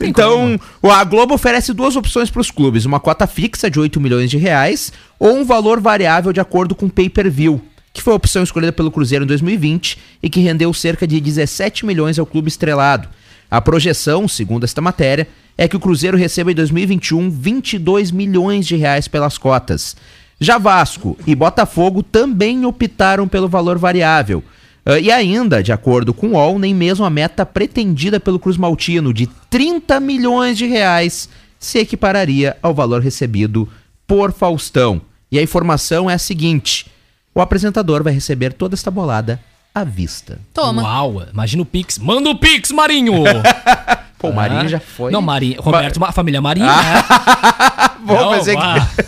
[0.00, 0.92] Então, como.
[0.92, 4.38] a Globo oferece duas opções para os clubes: uma cota fixa de 8 milhões de
[4.38, 7.60] reais ou um valor variável de acordo com pay-per-view,
[7.92, 11.84] que foi a opção escolhida pelo Cruzeiro em 2020 e que rendeu cerca de 17
[11.84, 13.08] milhões ao clube estrelado.
[13.50, 15.28] A projeção, segundo esta matéria,
[15.58, 19.94] é que o Cruzeiro receba em 2021 22 milhões de reais pelas cotas.
[20.40, 24.42] Já Vasco e Botafogo também optaram pelo valor variável.
[24.84, 28.56] Ah, e ainda, de acordo com o UOL, nem mesmo a meta pretendida pelo Cruz
[28.56, 33.68] Maltino de 30 milhões de reais se equipararia ao valor recebido
[34.06, 35.00] por Faustão.
[35.30, 36.86] E a informação é a seguinte:
[37.34, 39.40] o apresentador vai receber toda esta bolada
[39.74, 40.38] à vista.
[40.52, 40.82] Toma.
[40.82, 41.98] Uau, imagina o Pix.
[41.98, 43.22] Manda o Pix, Marinho!
[44.18, 45.10] Pô, o Marinho já foi.
[45.10, 45.60] Não, Marinho.
[45.60, 46.66] Roberto, ma- família Marinho.
[46.66, 47.04] né?
[48.04, 49.04] Bom, Não, pensei que-.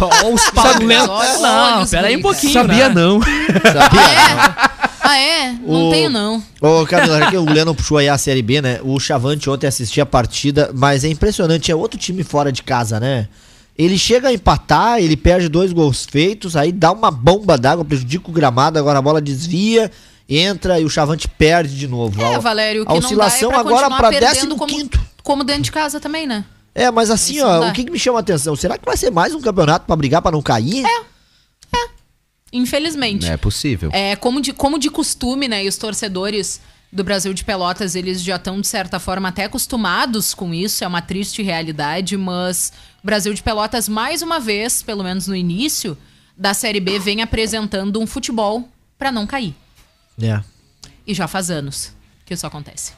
[0.00, 1.08] Ó, os paulentos.
[1.08, 2.94] Olha- Não, olha pera aí um pouquinho, Sabia né?
[2.94, 3.20] não.
[3.22, 4.84] É?
[5.06, 5.52] Ah, é?
[5.52, 6.42] Não O- tenho, não.
[6.62, 8.80] Ô, Camila, já que o Lennon puxou aí a Série B, né?
[8.82, 12.98] O Chavante ontem assistia a partida, mas é impressionante, é outro time fora de casa,
[12.98, 13.28] né?
[13.76, 18.30] Ele chega a empatar, ele perde dois gols feitos, aí dá uma bomba d'água, prejudica
[18.30, 19.90] o gramado, agora a bola desvia,
[20.26, 22.22] entra e o Chavante perde de novo.
[22.22, 24.72] É, A- Valério, o que a não dá é oscilação pra agora perdendo décimo como,
[24.74, 25.00] quinto.
[25.22, 26.44] como dentro de casa também, né?
[26.74, 28.56] É, mas assim, Isso ó, o que, que me chama a atenção?
[28.56, 30.84] Será que vai ser mais um campeonato pra brigar pra não cair?
[30.84, 31.13] É.
[32.54, 33.26] Infelizmente.
[33.26, 33.90] É possível.
[33.92, 35.64] É, como de, como de costume, né?
[35.64, 36.60] E os torcedores
[36.92, 40.84] do Brasil de Pelotas, eles já estão, de certa forma, até acostumados com isso.
[40.84, 45.34] É uma triste realidade, mas o Brasil de Pelotas, mais uma vez, pelo menos no
[45.34, 45.98] início
[46.38, 49.52] da Série B, vem apresentando um futebol pra não cair.
[50.22, 50.40] É.
[51.04, 51.92] E já faz anos
[52.24, 52.92] que isso acontece.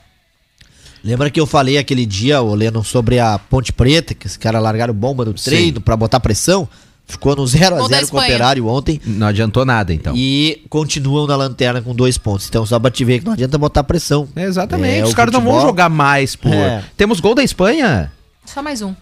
[1.03, 4.63] Lembra que eu falei aquele dia, ô Lennon, sobre a Ponte Preta, que os caras
[4.63, 6.69] largaram bomba no treino pra botar pressão?
[7.09, 8.21] Ficou no 0x0 Gol da com o.
[8.21, 9.01] Operário ontem.
[9.07, 10.13] Não adiantou nada, então.
[10.17, 12.49] E continuam na lanterna com dois pontos.
[12.49, 14.29] Então só pra te ver que não adianta botar pressão.
[14.35, 15.01] Exatamente.
[15.01, 16.53] É, Os caras não vão jogar mais por.
[16.53, 16.83] É.
[16.97, 18.11] Temos gol da Espanha?
[18.45, 18.95] Só mais um.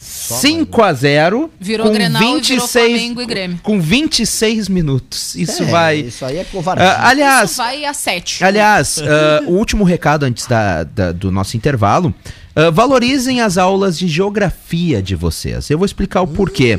[0.00, 3.58] 5 a 0 Virou Grenal e virou Flamengo e Grêmio.
[3.64, 5.34] Com 26 minutos.
[5.34, 5.96] Isso É, vai.
[5.98, 6.84] Isso aí é covardia.
[6.88, 8.44] Ah, aliás, isso vai a sete.
[8.44, 12.14] Aliás, ah, o último recado antes da, da- do nosso intervalo.
[12.54, 15.68] ah, valorizem as aulas de geografia de vocês.
[15.68, 16.78] Eu vou explicar o porquê.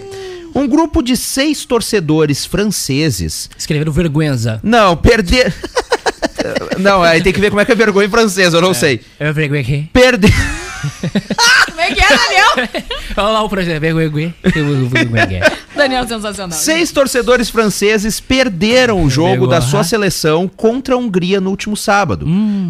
[0.54, 3.50] Um grupo de seis torcedores franceses.
[3.58, 4.30] Escreveram vergonha.
[4.64, 5.54] Não, perder.
[6.80, 9.02] não, aí tem que ver como é que é vergonha em francês, eu não sei.
[9.20, 9.90] É vergonha aqui.
[9.92, 10.34] Perder.
[11.90, 12.70] É que é, Daniel?
[13.18, 13.82] Olha lá o projeto.
[15.76, 16.58] Daniel sensacional.
[16.58, 22.26] Seis torcedores franceses perderam o jogo da sua seleção contra a Hungria no último sábado.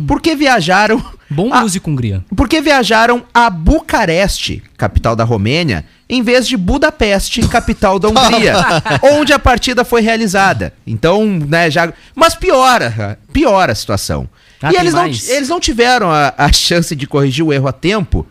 [0.07, 1.03] Porque viajaram.
[1.29, 2.23] Bom a- músico, Hungria.
[2.35, 8.55] Porque viajaram a Bucareste, capital da Romênia, em vez de Budapeste, capital da Hungria,
[9.03, 10.73] onde a partida foi realizada.
[10.87, 11.93] Então, né, já.
[12.15, 14.27] Mas piora, piora a situação.
[14.61, 17.71] Ah, e eles não, eles não tiveram a, a chance de corrigir o erro a
[17.71, 18.25] tempo,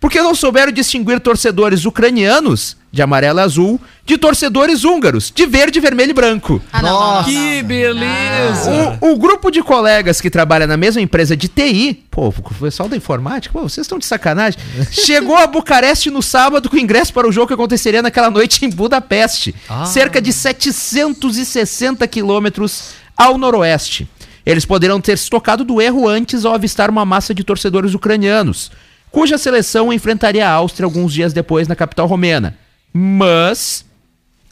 [0.00, 5.80] porque não souberam distinguir torcedores ucranianos, de amarelo e azul, de torcedores húngaros, de verde,
[5.80, 6.62] vermelho e branco.
[6.72, 7.24] Ah, não, não.
[7.24, 8.98] Que beleza!
[9.02, 12.88] O, o grupo de colegas que trabalha na mesma empresa de TI, pô, o pessoal
[12.88, 14.58] da informática, pô, vocês estão de sacanagem,
[14.90, 18.70] chegou a Bucareste no sábado com ingresso para o jogo que aconteceria naquela noite em
[18.70, 19.84] Budapeste, Ah.
[19.84, 24.08] cerca de 760 quilômetros ao noroeste.
[24.46, 28.70] Eles poderiam ter se tocado do erro antes ao avistar uma massa de torcedores ucranianos,
[29.10, 32.56] cuja seleção enfrentaria a Áustria alguns dias depois na capital romena.
[32.92, 33.84] Mas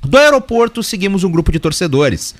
[0.02, 2.34] do aeroporto seguimos um grupo de torcedores.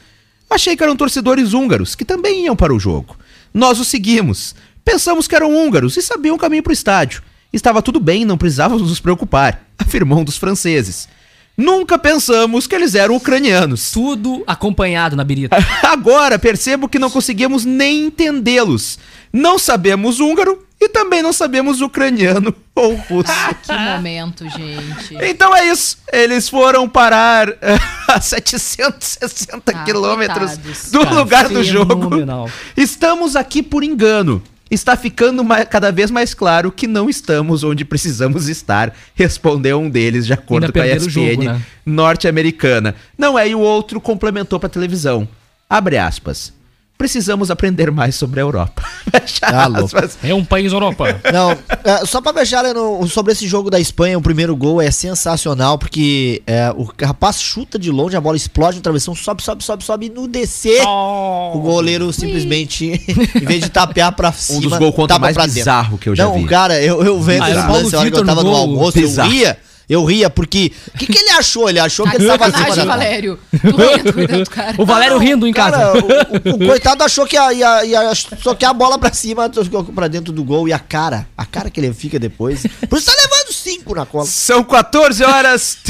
[0.48, 3.16] Achei que eram torcedores húngaros, que também iam para o jogo.
[3.52, 4.54] Nós os seguimos.
[4.84, 7.22] Pensamos que eram húngaros e sabiam o caminho para o estádio.
[7.52, 11.08] Estava tudo bem, não precisávamos nos preocupar, afirmou um dos franceses.
[11.56, 13.90] Nunca pensamos que eles eram ucranianos.
[13.90, 15.56] Tudo acompanhado na birita.
[15.82, 18.98] Agora percebo que não conseguimos nem entendê-los.
[19.32, 23.32] Não sabemos húngaro e também não sabemos ucraniano ou russo.
[23.62, 25.16] Que momento, gente.
[25.22, 25.98] Então é isso.
[26.12, 30.90] Eles foram parar eh, a 760 Ah, quilômetros coitados.
[30.90, 31.94] do Cara, lugar do jogo.
[31.94, 32.50] fenomenal.
[32.76, 34.42] Estamos aqui por engano.
[34.68, 40.26] Está ficando cada vez mais claro que não estamos onde precisamos estar, respondeu um deles,
[40.26, 41.62] de acordo com a ESPN né?
[41.86, 42.96] norte-americana.
[43.16, 45.28] Não é, e o outro complementou para televisão.
[45.70, 46.52] Abre aspas.
[46.98, 48.82] Precisamos aprender mais sobre a Europa.
[49.42, 50.16] Aspas.
[50.22, 51.20] É um país Europa.
[51.32, 51.50] Não,
[51.84, 55.78] é, só pra fechar Leno, sobre esse jogo da Espanha, o primeiro gol é sensacional,
[55.78, 59.84] porque é, o rapaz chuta de longe, a bola explode no travessão, sobe, sobe, sobe,
[59.84, 62.86] sobe, e no descer, o goleiro simplesmente,
[63.34, 65.60] em vez de tapear pra cima, Um dos gols contra mais pra dentro.
[65.60, 66.44] bizarro que eu já Não, vi.
[66.46, 68.98] cara, eu, eu vendo Ah, esse lance, a hora que eu tava no no almoço,
[68.98, 69.28] bizarro.
[69.30, 71.68] eu ria, eu ria, porque, o que, que ele achou?
[71.68, 73.38] Ele achou que ele tava da Valério.
[73.50, 74.74] Tu ria, tu ria do cara.
[74.78, 75.98] O Valério rindo em Cara, casa.
[75.98, 79.48] o, o- o coitado achou que ia, ia, ia soquear a bola pra cima,
[79.94, 82.66] pra dentro do gol, e a cara, a cara que ele fica depois.
[82.88, 84.26] Por isso tá levando cinco na cola.
[84.26, 85.78] São 14 horas.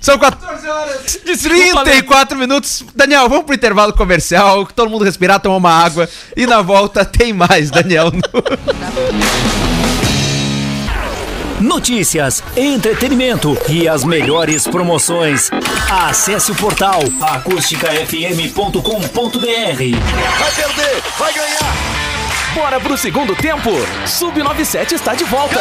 [0.00, 2.84] São 14 horas e 34 minutos.
[2.94, 4.64] Daniel, vamos pro intervalo comercial.
[4.66, 6.08] Todo mundo respirar, tomar uma água.
[6.36, 8.12] E na volta tem mais, Daniel.
[11.60, 15.50] Notícias, entretenimento e as melhores promoções.
[15.90, 18.80] Acesse o portal acústicafm.com.br.
[20.38, 21.74] Vai perder, vai ganhar.
[22.54, 23.70] Bora pro segundo tempo.
[24.06, 25.58] Sub97 está de volta.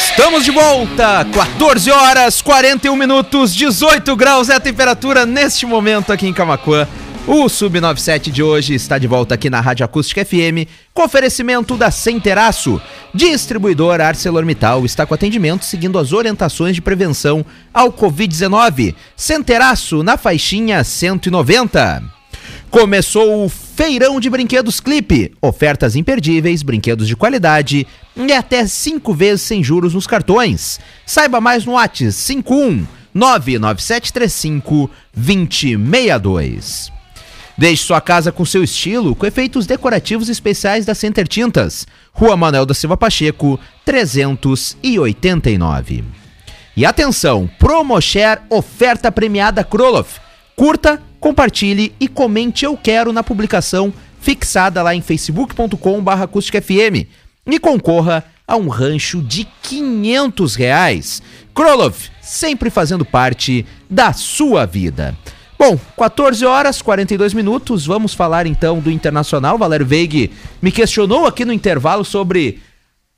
[0.00, 6.26] Estamos de volta, 14 horas 41 minutos, 18 graus é a temperatura neste momento aqui
[6.26, 6.88] em Camacuã.
[7.26, 11.90] O Sub97 de hoje está de volta aqui na Rádio Acústica FM, com oferecimento da
[11.90, 12.78] Centeraço.
[13.14, 18.94] Distribuidor ArcelorMittal está com atendimento seguindo as orientações de prevenção ao Covid-19.
[19.16, 22.02] Centeraço na faixinha 190.
[22.70, 25.32] Começou o Feirão de Brinquedos Clipe.
[25.40, 30.78] Ofertas imperdíveis, brinquedos de qualidade e até 5 vezes sem juros nos cartões.
[31.06, 36.93] Saiba mais no WhatsApp 51 99735 2062.
[37.56, 41.86] Deixe sua casa com seu estilo, com efeitos decorativos especiais da Center Tintas.
[42.12, 46.02] Rua Manuel da Silva Pacheco, 389.
[46.76, 50.18] E atenção, Promoshare oferta premiada Kroloff.
[50.56, 57.06] Curta, compartilhe e comente eu quero na publicação fixada lá em facebook.com.br acústicafm
[57.46, 61.22] e concorra a um rancho de 500 reais.
[61.54, 65.16] Kroloff, sempre fazendo parte da sua vida.
[65.58, 69.56] Bom, 14 horas 42 minutos, vamos falar então do Internacional.
[69.56, 72.60] Valério Veig me questionou aqui no intervalo sobre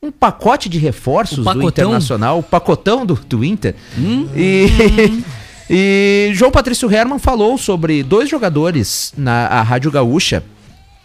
[0.02, 1.62] um pacote de reforços do?
[1.62, 3.74] Internacional, o pacotão do, do Inter.
[3.98, 4.28] Hum?
[4.36, 5.22] E,
[5.68, 10.42] e João Patrício Herman falou sobre dois jogadores na Rádio Gaúcha,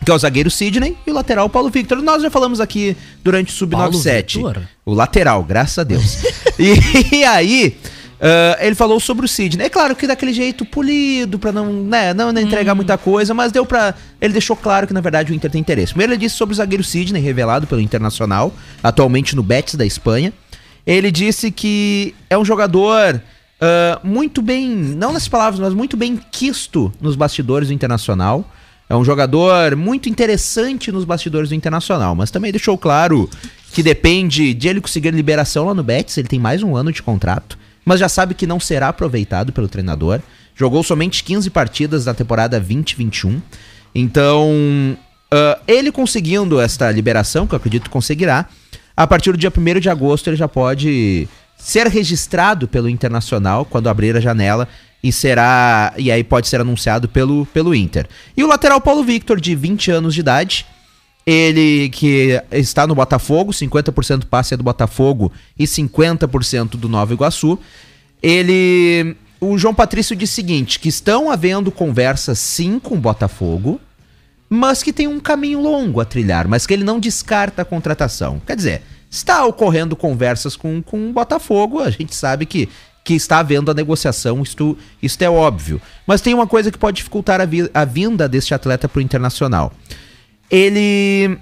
[0.03, 2.01] que é o zagueiro Sidney e o lateral Paulo Victor.
[2.01, 4.33] Nós já falamos aqui durante o Paulo Sub-97.
[4.33, 4.61] Victor?
[4.85, 6.23] O lateral, graças a Deus.
[6.59, 7.77] e, e aí,
[8.21, 9.65] ah, ele falou sobre o Sidney.
[9.65, 13.65] É claro que daquele jeito polido, pra não, né, não entregar muita coisa, mas deu
[13.65, 13.95] pra.
[14.21, 15.93] Ele deixou claro que, na verdade, o Inter tem interesse.
[15.93, 18.53] Primeiro, ele disse sobre o zagueiro Sidney, revelado pelo Internacional,
[18.83, 20.31] atualmente no Betis da Espanha.
[20.85, 23.21] Ele disse que é um jogador
[23.61, 28.43] ah, muito bem, não nessas palavras, mas muito bem quisto nos bastidores do Internacional.
[28.89, 33.29] É um jogador muito interessante nos bastidores do Internacional, mas também deixou claro
[33.71, 37.01] que depende de ele conseguir liberação lá no Betis, ele tem mais um ano de
[37.01, 37.57] contrato,
[37.91, 40.21] mas já sabe que não será aproveitado pelo treinador.
[40.55, 43.41] Jogou somente 15 partidas na temporada 2021.
[43.93, 44.97] Então,
[45.29, 48.45] ah, ele conseguindo esta liberação, que eu acredito que conseguirá,
[48.95, 51.27] a partir do dia 1 de agosto ele já pode
[51.57, 54.69] ser registrado pelo Internacional quando abrir a janela
[55.03, 58.07] e será e aí pode ser anunciado pelo, pelo Inter.
[58.37, 60.65] E o lateral Paulo Victor de 20 anos de idade,
[61.25, 67.59] ele que está no Botafogo, 50% passe é do Botafogo e 50% do Nova Iguaçu.
[68.21, 73.81] Ele o João Patrício disse o seguinte, que estão havendo conversas sim com o Botafogo,
[74.47, 78.39] mas que tem um caminho longo a trilhar, mas que ele não descarta a contratação.
[78.45, 82.69] Quer dizer, está ocorrendo conversas com, com o Botafogo, a gente sabe que,
[83.03, 85.81] que está havendo a negociação, isto, isto é óbvio.
[86.05, 89.01] Mas tem uma coisa que pode dificultar a, vi- a vinda deste atleta para o
[89.01, 89.73] Internacional.
[90.51, 91.37] Ele.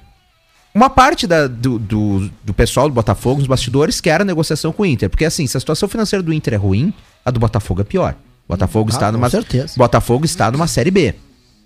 [0.74, 4.84] Uma parte da- do, do, do pessoal do Botafogo, os bastidores, quer a negociação com
[4.84, 5.10] o Inter.
[5.10, 6.94] Porque assim, se a situação financeira do Inter é ruim,
[7.26, 8.16] a do Botafogo é pior.
[8.48, 9.30] Botafogo Ah, está com numa.
[9.30, 9.74] certeza.
[9.76, 11.16] Botafogo está numa Série B.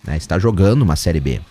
[0.06, 0.15] né?
[0.17, 1.41] Está jogando uma Série B.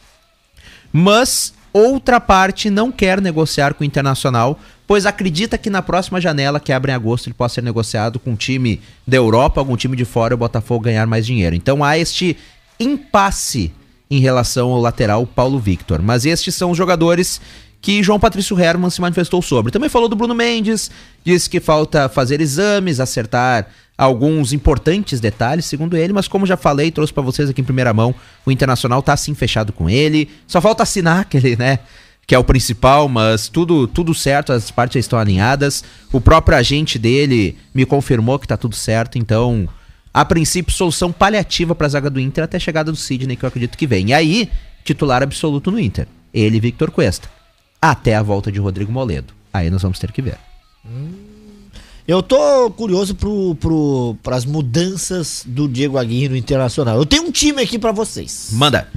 [0.92, 6.60] Mas outra parte não quer negociar com o Internacional, pois acredita que na próxima janela,
[6.60, 9.96] que abre em agosto, ele possa ser negociado com um time da Europa, algum time
[9.96, 11.54] de fora, e o Botafogo ganhar mais dinheiro.
[11.56, 12.36] Então há este
[12.78, 13.72] impasse
[14.12, 16.02] em relação ao lateral Paulo Victor.
[16.02, 17.40] Mas estes são os jogadores
[17.80, 19.72] que João Patrício Herman se manifestou sobre.
[19.72, 20.90] Também falou do Bruno Mendes,
[21.24, 26.90] disse que falta fazer exames, acertar alguns importantes detalhes, segundo ele, mas como já falei,
[26.90, 30.28] trouxe pra vocês aqui em primeira mão, o Internacional tá assim fechado com ele.
[30.46, 31.78] Só falta assinar aquele, né,
[32.26, 35.82] que é o principal, mas tudo tudo certo, as partes estão alinhadas.
[36.12, 39.66] O próprio agente dele me confirmou que tá tudo certo, então,
[40.12, 43.48] a princípio, solução paliativa pra zaga do Inter até a chegada do Sidney, que eu
[43.48, 44.10] acredito que vem.
[44.10, 44.50] E aí,
[44.84, 46.06] titular absoluto no Inter.
[46.34, 47.28] Ele e Victor Cuesta.
[47.80, 49.32] Até a volta de Rodrigo Moledo.
[49.52, 50.36] Aí nós vamos ter que ver.
[52.06, 56.96] Eu tô curioso pro, pro, pras mudanças do Diego Aguirre no Internacional.
[56.96, 58.50] Eu tenho um time aqui pra vocês.
[58.52, 58.88] Manda.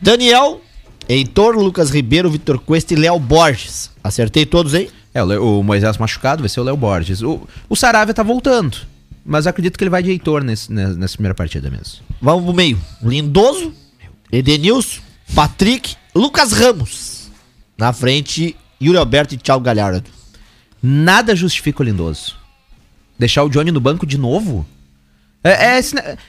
[0.00, 0.60] Daniel,
[1.08, 3.90] Heitor, Lucas Ribeiro, Vitor Cuesta e Léo Borges.
[4.02, 4.90] Acertei todos aí?
[5.12, 7.22] É, o Moisés machucado vai ser o Léo Borges.
[7.22, 8.78] O, o Saravia tá voltando.
[9.24, 12.00] Mas acredito que ele vai de Heitor nesse, ne- nessa primeira partida mesmo.
[12.20, 12.78] Vamos pro meio.
[13.02, 13.72] Lindoso,
[14.30, 15.00] Edenilson,
[15.34, 17.30] Patrick, Lucas Ramos.
[17.78, 20.08] Na frente, Yuri Alberto e Thiago Galhardo.
[20.82, 22.36] Nada justifica o Lindoso.
[23.18, 24.66] Deixar o Johnny no banco de novo?
[25.42, 25.80] É, é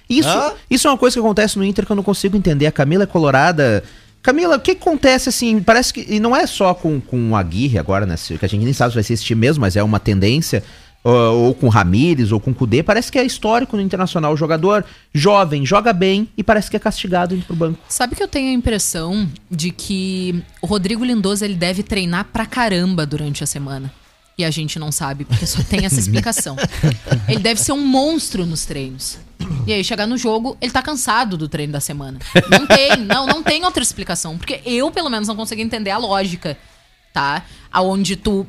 [0.10, 0.53] isso, Hã?
[0.69, 2.65] isso é uma coisa que acontece no Inter que eu não consigo entender.
[2.67, 3.84] A Camila é colorada.
[4.21, 5.62] Camila, o que acontece assim?
[5.62, 6.05] Parece que.
[6.08, 8.15] E não é só com, com o Aguirre agora, né?
[8.17, 10.63] Que a gente nem sabe se vai ser esse time mesmo, mas é uma tendência.
[11.05, 12.81] Ou, ou com o Ramires, ou com o Kudê.
[12.81, 14.33] Parece que é histórico no Internacional.
[14.33, 17.79] O jogador jovem, joga bem e parece que é castigado indo pro banco.
[17.87, 22.47] Sabe que eu tenho a impressão de que o Rodrigo Lindoso ele deve treinar pra
[22.47, 23.93] caramba durante a semana.
[24.35, 26.57] E a gente não sabe, porque só tem essa explicação.
[27.29, 29.19] ele deve ser um monstro nos treinos.
[29.65, 32.19] E aí, chegar no jogo, ele tá cansado do treino da semana.
[32.49, 34.37] Não tem, não, não tem outra explicação.
[34.37, 36.57] Porque eu, pelo menos, não consigo entender a lógica,
[37.13, 37.45] tá?
[37.71, 38.45] Aonde tu.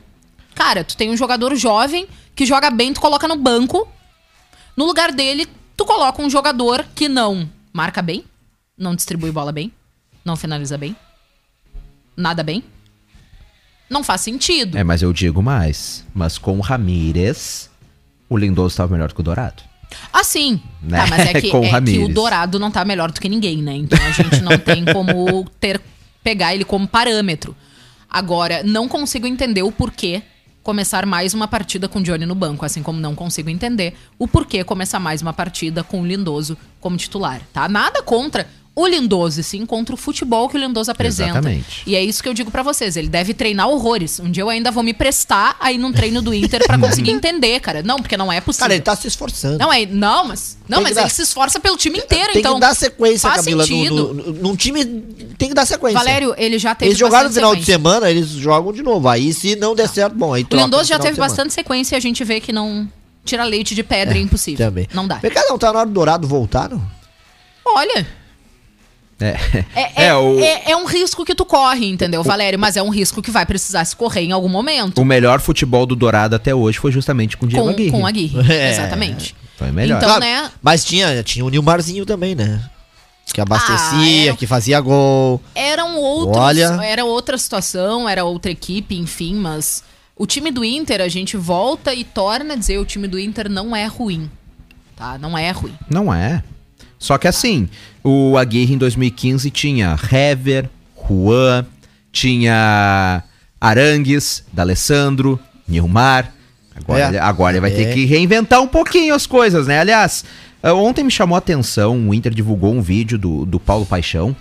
[0.55, 3.89] Cara, tu tem um jogador jovem que joga bem, tu coloca no banco.
[4.77, 8.25] No lugar dele, tu coloca um jogador que não marca bem,
[8.77, 9.73] não distribui bola bem,
[10.23, 10.95] não finaliza bem,
[12.15, 12.63] nada bem.
[13.89, 14.77] Não faz sentido.
[14.77, 16.05] É, mas eu digo mais.
[16.13, 17.71] Mas com o Ramírez,
[18.29, 19.63] o Lindoso estava melhor que o Dourado.
[20.13, 20.61] Ah, sim.
[20.83, 20.99] Né?
[21.01, 23.77] Ah, mas é, que, é que o Dourado não tá melhor do que ninguém, né?
[23.77, 25.81] Então a gente não tem como ter
[26.23, 27.57] pegar ele como parâmetro.
[28.11, 30.23] Agora, não consigo entender o porquê
[30.67, 34.65] começar mais uma partida com Johnny no banco, assim como não consigo entender o porquê
[34.65, 37.69] começar mais uma partida com o Lindoso como titular, tá?
[37.69, 41.31] Nada contra o Lindoso, sim contra o futebol que o Lindoso apresenta.
[41.31, 41.83] Exatamente.
[41.87, 44.21] E é isso que eu digo pra vocês, ele deve treinar horrores.
[44.21, 47.59] Um dia eu ainda vou me prestar aí num treino do Inter pra conseguir entender,
[47.61, 47.83] cara.
[47.83, 48.65] Não, porque não é possível.
[48.65, 49.59] Cara, ele tá se esforçando.
[49.59, 52.41] Não, é, não, mas, não, Tem mas dar- ele se esforça pelo time inteiro, tem
[52.41, 52.57] então.
[52.57, 53.63] que dar sequência, faz Camila.
[53.63, 54.13] No, sentido.
[54.15, 54.85] no, num time
[55.39, 55.99] tem que dar sequência.
[55.99, 57.79] Valério, ele já teve Eles jogaram no final de sequência.
[57.83, 59.09] semana, eles jogam de novo.
[59.09, 61.95] Aí se não der certo, bom, aí O Lindoso no já teve de bastante sequência
[61.95, 62.87] e a gente vê que não
[63.25, 64.67] tira leite de pedra é impossível.
[64.67, 64.87] Também.
[64.93, 65.17] Não dá.
[65.17, 66.83] Pecado não, tá na hora do Dourado voltar, não?
[67.65, 68.07] Olha,
[69.19, 69.37] É,
[69.75, 72.59] é, é, o, é- é um risco que tu corre, entendeu, Valério?
[72.59, 75.01] Mas é um risco que vai precisar se correr em algum momento.
[75.01, 77.91] o melhor futebol do Dourado até hoje foi justamente com o Diego Com, Aguirre.
[77.91, 78.37] com a Aguirre.
[78.53, 78.71] É.
[78.73, 79.35] Exatamente.
[79.57, 80.03] Foi melhor.
[80.03, 80.51] Então, né?
[80.63, 82.63] Mas tinha, tinha o Nilmarzinho também, né?
[83.33, 85.41] Que abastecia, Ah, era- que fazia gol.
[85.55, 86.37] Eram outros.
[86.37, 86.79] Olha.
[86.85, 89.83] Era outra situação, era outra equipe, enfim, mas
[90.15, 93.49] o time do Inter, a gente volta e torna a dizer: o time do Inter
[93.51, 94.31] não é ruim.
[94.95, 95.19] Tá?
[95.19, 95.75] Não é ruim.
[95.91, 96.43] Não é.
[96.99, 97.69] Só que assim,
[98.03, 100.69] o Aguirre em 2015 tinha Hever,
[101.09, 101.65] Juan,
[102.11, 103.23] tinha
[103.61, 106.33] Arangues, D'Alessandro, Nilmar.
[106.75, 107.09] Agora, É.
[107.09, 107.93] ele- agora ele vai ter É.
[107.95, 109.81] que reinventar um pouquinho as coisas, né?
[109.81, 110.25] Aliás,
[110.63, 114.35] eh, ontem me chamou a atenção, o Inter divulgou um vídeo do, do Paulo Paixão.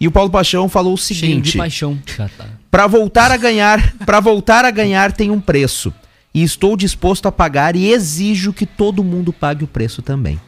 [0.00, 1.96] E o Paulo Paixão falou o Cheio seguinte: de paixão.
[2.16, 2.28] Tá.
[2.70, 5.92] Para voltar a ganhar, para voltar a ganhar tem um preço.
[6.34, 10.40] E estou disposto a pagar e exijo que todo mundo pague o preço também.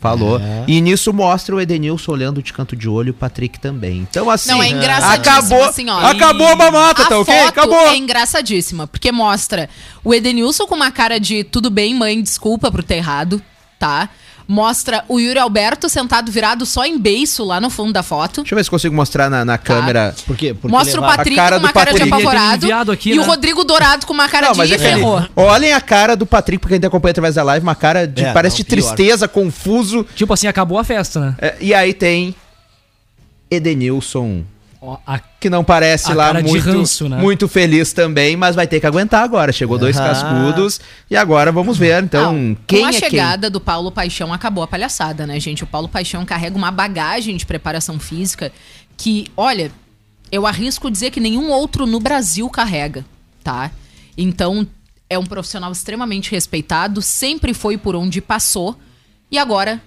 [0.00, 0.40] Falou.
[0.40, 0.64] É.
[0.66, 3.98] E nisso mostra o Edenilson olhando de canto de olho e o Patrick também.
[3.98, 4.48] Então, assim.
[4.48, 5.98] Não, é engraçadíssimo, Acabou, assim, ó.
[5.98, 7.38] acabou a mamata, a tá ok?
[7.40, 7.78] Acabou.
[7.78, 9.68] é engraçadíssima, porque mostra
[10.02, 13.42] o Edenilson com uma cara de tudo bem, mãe, desculpa por ter errado,
[13.78, 14.08] tá?
[14.52, 18.40] Mostra o Yuri Alberto sentado virado só em beiço lá no fundo da foto.
[18.40, 20.12] Deixa eu ver se consigo mostrar na, na câmera.
[20.26, 20.52] Por quê?
[20.52, 22.26] Porque Mostra o Patrick a cara com uma cara de Patrick.
[22.26, 22.90] Apavorado.
[22.90, 23.28] aqui, e o né?
[23.28, 25.22] Rodrigo Dourado com uma cara Não, de é ferrou.
[25.36, 28.24] Olhem a cara do Patrick, pra quem te acompanha através da live, uma cara de.
[28.24, 28.74] É, parece não, de pior.
[28.82, 30.04] tristeza, confuso.
[30.16, 31.34] Tipo assim, acabou a festa, né?
[31.38, 32.34] É, e aí tem
[33.48, 34.59] Edenilson a-
[35.38, 37.18] que não parece A lá muito, ranço, né?
[37.18, 39.52] muito feliz também, mas vai ter que aguentar agora.
[39.52, 40.08] Chegou dois Aham.
[40.08, 42.02] cascudos e agora vamos ver.
[42.02, 43.00] Então, Não, quem com a é quem?
[43.00, 45.64] chegada do Paulo Paixão acabou a palhaçada, né, gente?
[45.64, 48.50] O Paulo Paixão carrega uma bagagem de preparação física
[48.96, 49.70] que, olha,
[50.32, 53.04] eu arrisco dizer que nenhum outro no Brasil carrega,
[53.44, 53.70] tá?
[54.16, 54.66] Então,
[55.08, 58.78] é um profissional extremamente respeitado, sempre foi por onde passou
[59.30, 59.80] e agora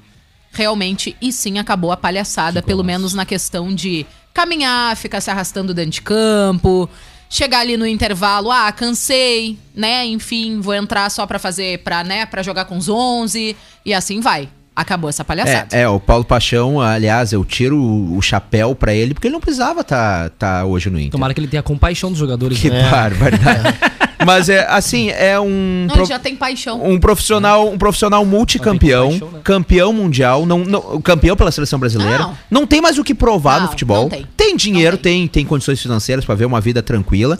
[0.51, 5.73] realmente e sim acabou a palhaçada, pelo menos na questão de caminhar, ficar se arrastando
[5.73, 6.89] dentro de campo,
[7.29, 10.05] chegar ali no intervalo, ah, cansei, né?
[10.05, 14.19] Enfim, vou entrar só pra fazer, pra, né, para jogar com os 11 e assim
[14.19, 14.49] vai.
[14.75, 15.75] Acabou essa palhaçada.
[15.75, 19.39] É, é, o Paulo Paixão, aliás, eu tiro o, chapéu pra ele, porque ele não
[19.39, 21.11] precisava estar tá, hoje no Inter.
[21.11, 22.59] Tomara que ele tenha compaixão dos jogadores.
[22.59, 22.89] Que né?
[22.89, 23.77] barbaridade.
[24.25, 25.86] Mas é assim, é um.
[25.88, 26.83] Não, pro- ele já tem paixão.
[26.83, 29.39] Um profissional, um profissional multicampeão, paixão, né?
[29.43, 32.19] campeão mundial, não, não- campeão pela seleção brasileira.
[32.19, 32.38] Não.
[32.49, 34.09] Não, tem mais o que provar no Não, futebol.
[34.09, 34.55] não tem.
[34.55, 35.19] dinheiro, Não tem.
[35.21, 35.27] tem.
[35.27, 37.39] tem condições financeiras pra ver uma vida tranquila.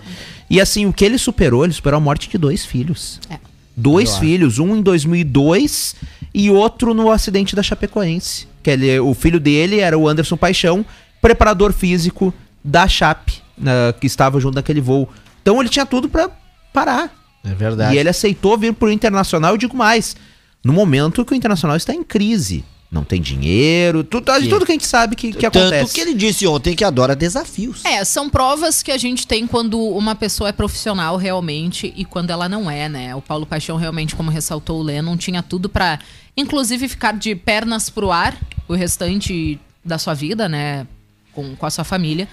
[0.50, 3.20] E assim, o que ele superou, ele superou a morte de dois filhos.
[3.30, 3.36] É.
[3.76, 5.96] Dois filhos, um em 2002
[6.34, 8.48] e outro no acidente da Chapecoense.
[8.62, 10.86] Que ele, o filho dele era o Anderson Paixão,
[11.22, 15.10] preparador físico da Chape, na- que estava junto naquele voo.
[15.42, 16.30] Então ele tinha tudo pra
[16.74, 17.14] parar.
[17.44, 17.96] É verdade.
[17.96, 20.16] E ele aceitou vir pro Internacional, eu digo mais,
[20.64, 22.64] no momento que o Internacional está em crise.
[22.94, 24.50] Não tem dinheiro, tudo, Sim.
[24.50, 25.96] tudo que a gente sabe que, que Tanto acontece.
[25.96, 27.84] que ele disse ontem que adora desafios.
[27.84, 32.30] É, são provas que a gente tem quando uma pessoa é profissional realmente e quando
[32.30, 33.16] ela não é, né?
[33.16, 35.98] O Paulo Paixão realmente, como ressaltou o Lennon, tinha tudo pra,
[36.38, 40.86] inclusive, ficar de pernas pro ar o restante da sua vida, né?
[41.32, 42.28] Com, com a sua família.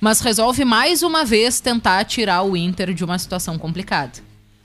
[0.00, 4.12] Mas resolve mais uma vez tentar tirar o Inter de uma situação complicada.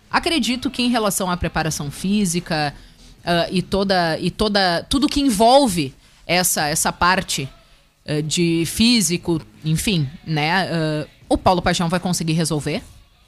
[0.10, 2.74] Acredito que em relação à preparação física
[3.24, 5.94] ah, e toda e toda tudo que envolve
[6.28, 7.48] essa essa parte
[8.06, 10.68] ah, de físico, enfim, né?
[10.70, 12.84] ah, o Paulo Paixão vai conseguir resolver,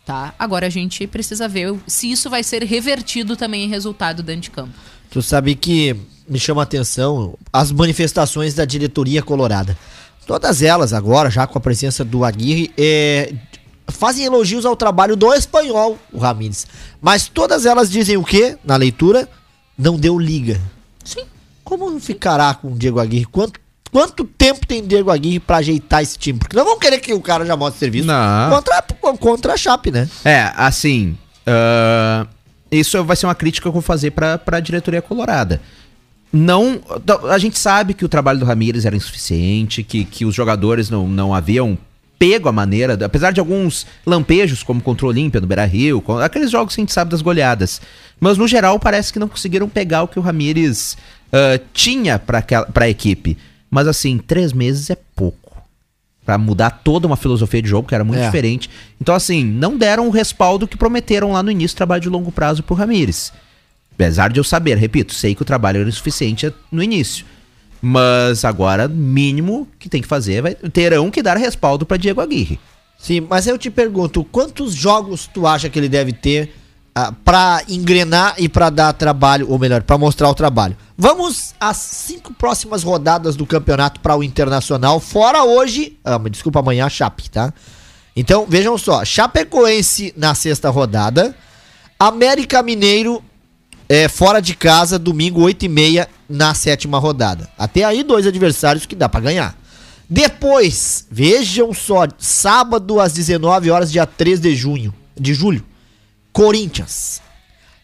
[0.06, 0.34] tá?
[0.38, 4.52] Agora a gente precisa ver se isso vai ser revertido também em resultado dentro de
[4.52, 4.74] campo.
[5.10, 5.96] Tu sabe que
[6.28, 9.78] me chama a atenção as manifestações da diretoria colorada.
[10.26, 13.34] Todas elas agora, já com a presença do Aguirre, é,
[13.90, 16.66] fazem elogios ao trabalho do espanhol, o Ramírez.
[17.02, 18.58] Mas todas elas dizem o quê?
[18.64, 19.28] Na leitura,
[19.78, 20.60] não deu liga.
[21.04, 21.24] Sim.
[21.64, 23.26] Como ficará com o Diego Aguirre?
[23.26, 23.60] Quanto,
[23.92, 26.40] quanto tempo tem Diego Aguirre pra ajeitar esse time?
[26.40, 28.50] Porque não vão querer que o cara já mostre serviço Não.
[28.50, 28.82] contra,
[29.20, 30.10] contra a Chape, né?
[30.24, 31.18] É, assim.
[31.46, 32.26] ah,
[32.72, 35.62] isso vai ser uma crítica que eu vou fazer pra, pra diretoria colorada.
[36.34, 36.82] Não.
[37.30, 41.08] A gente sabe que o trabalho do Ramires era insuficiente, que, que os jogadores não,
[41.08, 41.78] não haviam
[42.18, 46.50] pego a maneira, apesar de alguns lampejos, como contra o Olímpia no Beira Rio, aqueles
[46.50, 47.82] jogos que a gente sabe das goleadas.
[48.20, 50.98] Mas no geral parece que não conseguiram pegar o que o Ramires
[51.32, 53.38] ah, tinha pra, aquela- pra equipe.
[53.70, 55.38] Mas assim, três meses é pouco.
[56.26, 58.26] Pra mudar toda uma filosofia de jogo que era muito É.
[58.26, 58.70] diferente.
[59.02, 62.64] Então, assim, não deram o respaldo que prometeram lá no início, trabalho de longo prazo
[62.64, 63.34] pro Ramires.
[63.96, 67.26] Apesar de eu saber, repito, sei que o trabalho era insuficiente no início.
[67.82, 72.60] Mas agora, mínimo que tem que fazer, vai- terão que dar respaldo pra Diego Aguirre.
[72.98, 76.56] Sim, mas eu te pergunto, quantos jogos tu acha que ele deve ter
[76.96, 80.78] ah, pra engrenar e pra dar trabalho, ou melhor, pra mostrar o trabalho?
[80.98, 86.88] Vamos às cinco próximas rodadas do campeonato para o Internacional, fora hoje, ah, desculpa, amanhã
[86.88, 87.54] Chape, tá?
[88.16, 91.36] Então, vejam só, Chapecoense na sexta rodada,
[92.00, 93.22] América Mineiro
[93.88, 97.50] é, fora de casa, domingo 8 e meia na sétima rodada.
[97.58, 99.58] Até aí, dois adversários que dá pra ganhar.
[100.10, 105.64] Depois, vejam só, sábado às 19 horas, dia 3 de junho, de julho,
[106.32, 107.22] Corinthians.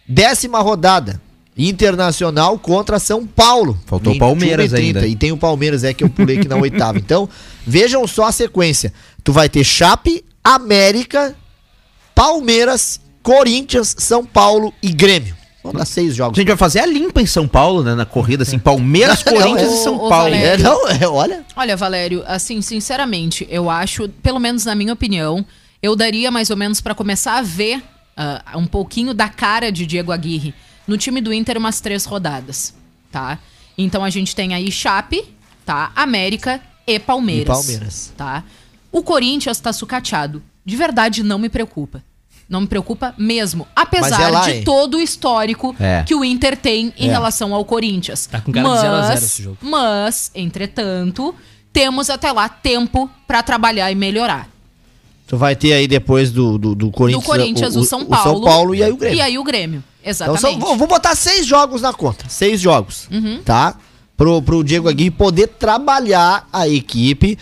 [0.07, 1.21] Décima rodada,
[1.57, 3.77] Internacional contra São Paulo.
[3.85, 4.99] Faltou 21 Palmeiras e 30.
[4.99, 5.07] ainda.
[5.07, 6.97] E tem o Palmeiras, é que eu pulei aqui na oitava.
[6.97, 7.27] Então,
[7.67, 8.93] vejam só a sequência.
[9.25, 11.35] Tu vai ter Chape, América,
[12.15, 15.35] Palmeiras, Corinthians, São Paulo e Grêmio.
[15.64, 16.38] Vamos dar seis A jogos.
[16.38, 17.93] gente vai fazer a limpa em São Paulo, né?
[17.95, 20.10] Na corrida, assim, Palmeiras, Corinthians Ô, e São Paulo.
[20.32, 20.62] Valério.
[20.62, 21.45] É, não, é, olha.
[21.55, 25.45] Olha, Valério, assim, sinceramente, eu acho, pelo menos na minha opinião,
[25.82, 27.84] eu daria mais ou menos pra começar a ver
[28.16, 30.53] ah, um pouquinho da cara de Diego Aguirre
[30.88, 32.74] no time do Inter umas três rodadas,
[33.12, 33.39] tá?
[33.78, 35.24] Então a gente tem aí Chape,
[35.66, 35.91] tá?
[35.95, 37.43] América e Palmeiras.
[37.43, 38.14] E Palmeiras.
[38.18, 38.43] Tá?
[38.91, 40.41] O Corinthians tá sucateado.
[40.66, 42.03] De verdade, não me preocupa.
[42.49, 43.67] Não me preocupa mesmo.
[43.75, 44.63] Apesar Mas é lá, de hein?
[44.63, 46.03] todo o histórico É.
[46.03, 47.11] que o Inter tem em É.
[47.11, 48.25] relação ao Corinthians.
[48.25, 49.57] Tá com cara de 0 a 0 esse jogo.
[49.61, 51.35] Mas, entretanto,
[51.71, 54.49] temos até lá tempo pra trabalhar e melhorar.
[55.27, 58.23] Tu vai ter aí depois do, do, do Corinthians, Do Corinthians, o, São Paulo.
[58.39, 59.17] São Paulo e aí o Grêmio.
[59.17, 59.83] E aí o Grêmio.
[60.01, 60.41] Então Exatamente.
[60.41, 62.25] são, vou, vou botar seis jogos na conta.
[62.27, 63.07] Seis jogos.
[63.11, 63.41] Uhum.
[63.45, 63.75] Tá?
[64.17, 67.37] Pro, pro Diego Aguirre poder trabalhar a equipe.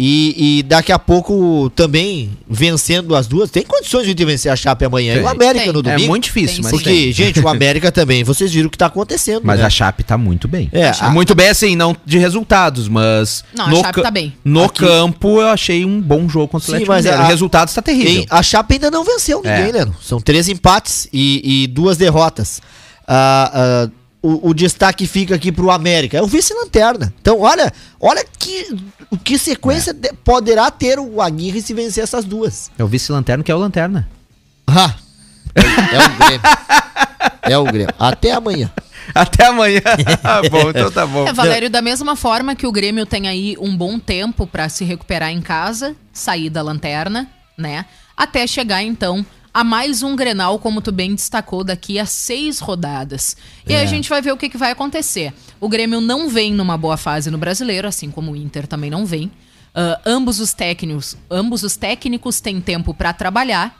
[0.00, 3.50] E, e daqui a pouco também vencendo as duas.
[3.50, 5.14] Tem condições de vencer a Chape amanhã.
[5.14, 5.24] E Tem.
[5.24, 5.72] o América Tem.
[5.72, 6.06] no É domingo.
[6.08, 6.76] muito difícil, mas sim.
[6.76, 7.12] Porque, tem.
[7.12, 9.40] gente, o América também, vocês viram o que tá acontecendo.
[9.42, 9.66] Mas né?
[9.66, 10.68] a Chape tá muito bem.
[10.72, 13.42] É, a- muito bem, assim, não de resultados, mas.
[13.52, 14.32] Não, a no tá bem.
[14.44, 17.74] No Aqui- campo, eu achei um bom jogo contra o Sim, Atlético mas a- Resultados
[17.74, 18.24] tá terrível.
[18.30, 19.84] A Chape ainda não venceu ninguém, É.
[19.84, 19.92] né?
[20.00, 22.62] São três empates e, e duas derrotas.
[23.10, 23.90] Ah, ah,
[24.22, 26.16] o, o destaque fica aqui pro América.
[26.18, 27.12] É o vice-lanterna.
[27.20, 28.66] Então, olha, olha que,
[29.24, 32.70] que sequência de- poderá ter o Aguirre se vencer essas duas.
[32.78, 34.08] É o vice-lanterno que é o Lanterna.
[34.66, 34.94] Ah,
[35.54, 35.60] é,
[35.94, 36.40] é o Grêmio.
[37.42, 37.94] É o Grêmio.
[37.98, 38.70] Até amanhã.
[39.14, 39.80] Até amanhã.
[40.22, 41.26] Ah, bom, então tá bom.
[41.26, 44.84] É, Valério, da mesma forma que o Grêmio tem aí um bom tempo pra se
[44.84, 47.86] recuperar em casa, sair da lanterna, né?
[48.16, 49.24] Até chegar então
[49.58, 53.36] a mais um Grenal, como tu bem destacou, daqui a seis rodadas.
[53.68, 53.78] E É.
[53.78, 55.34] aí a gente vai ver o que, que vai acontecer.
[55.60, 59.04] O Grêmio não vem numa boa fase no brasileiro, assim como o Inter também não
[59.04, 59.32] vem.
[59.74, 63.76] Ah, ambos os técnicos, ambos os técnicos têm tempo pra trabalhar.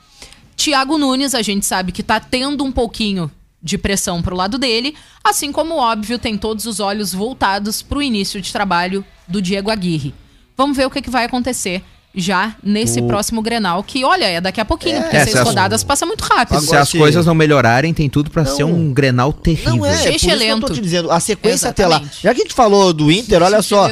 [0.57, 3.31] Thiago Nunes, a gente sabe que tá tendo um pouquinho
[3.63, 8.41] de pressão pro lado dele, assim como, óbvio, tem todos os olhos voltados pro início
[8.41, 10.13] de trabalho do Diego Aguirre.
[10.57, 11.81] Vamos ver o que, que vai acontecer
[12.13, 15.37] já nesse O- próximo Grenal, que, olha, é daqui a pouquinho, porque É, seis se
[15.37, 16.59] as- rodadas passa muito rápido.
[16.61, 18.55] Se as coisas não melhorarem, tem tudo pra Não.
[18.55, 19.75] ser um Grenal terrível.
[19.75, 21.11] Não é, por isso que eu tô te dizendo.
[21.11, 21.97] A sequência até lá.
[21.97, 22.23] Exatamente.
[22.23, 23.87] Já que a gente falou do Inter, olha só.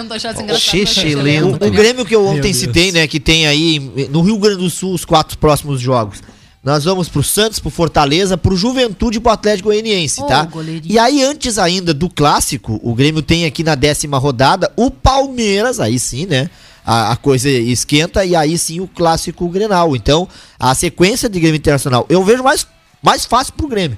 [0.57, 1.63] Xixi lento.
[1.63, 4.69] O, o Grêmio que eu ontem citei, né, que tem aí no Rio Grande do
[4.69, 6.21] Sul os quatro próximos jogos.
[6.63, 10.43] Nós vamos pro Santos, pro Fortaleza, pro Juventude e pro Atlético Goianiense, Ô, tá?
[10.43, 10.83] goleirinho.
[10.91, 15.79] E aí, antes ainda do clássico, o Grêmio tem aqui na décima rodada o Palmeiras,
[15.79, 16.49] aí sim, né?
[16.89, 19.93] A, a coisa esquenta e aí sim o clássico Grenal.
[19.93, 20.25] Então,
[20.57, 22.65] a sequência de Grêmio Internacional, eu vejo mais,
[23.03, 23.97] mais fácil pro Grêmio,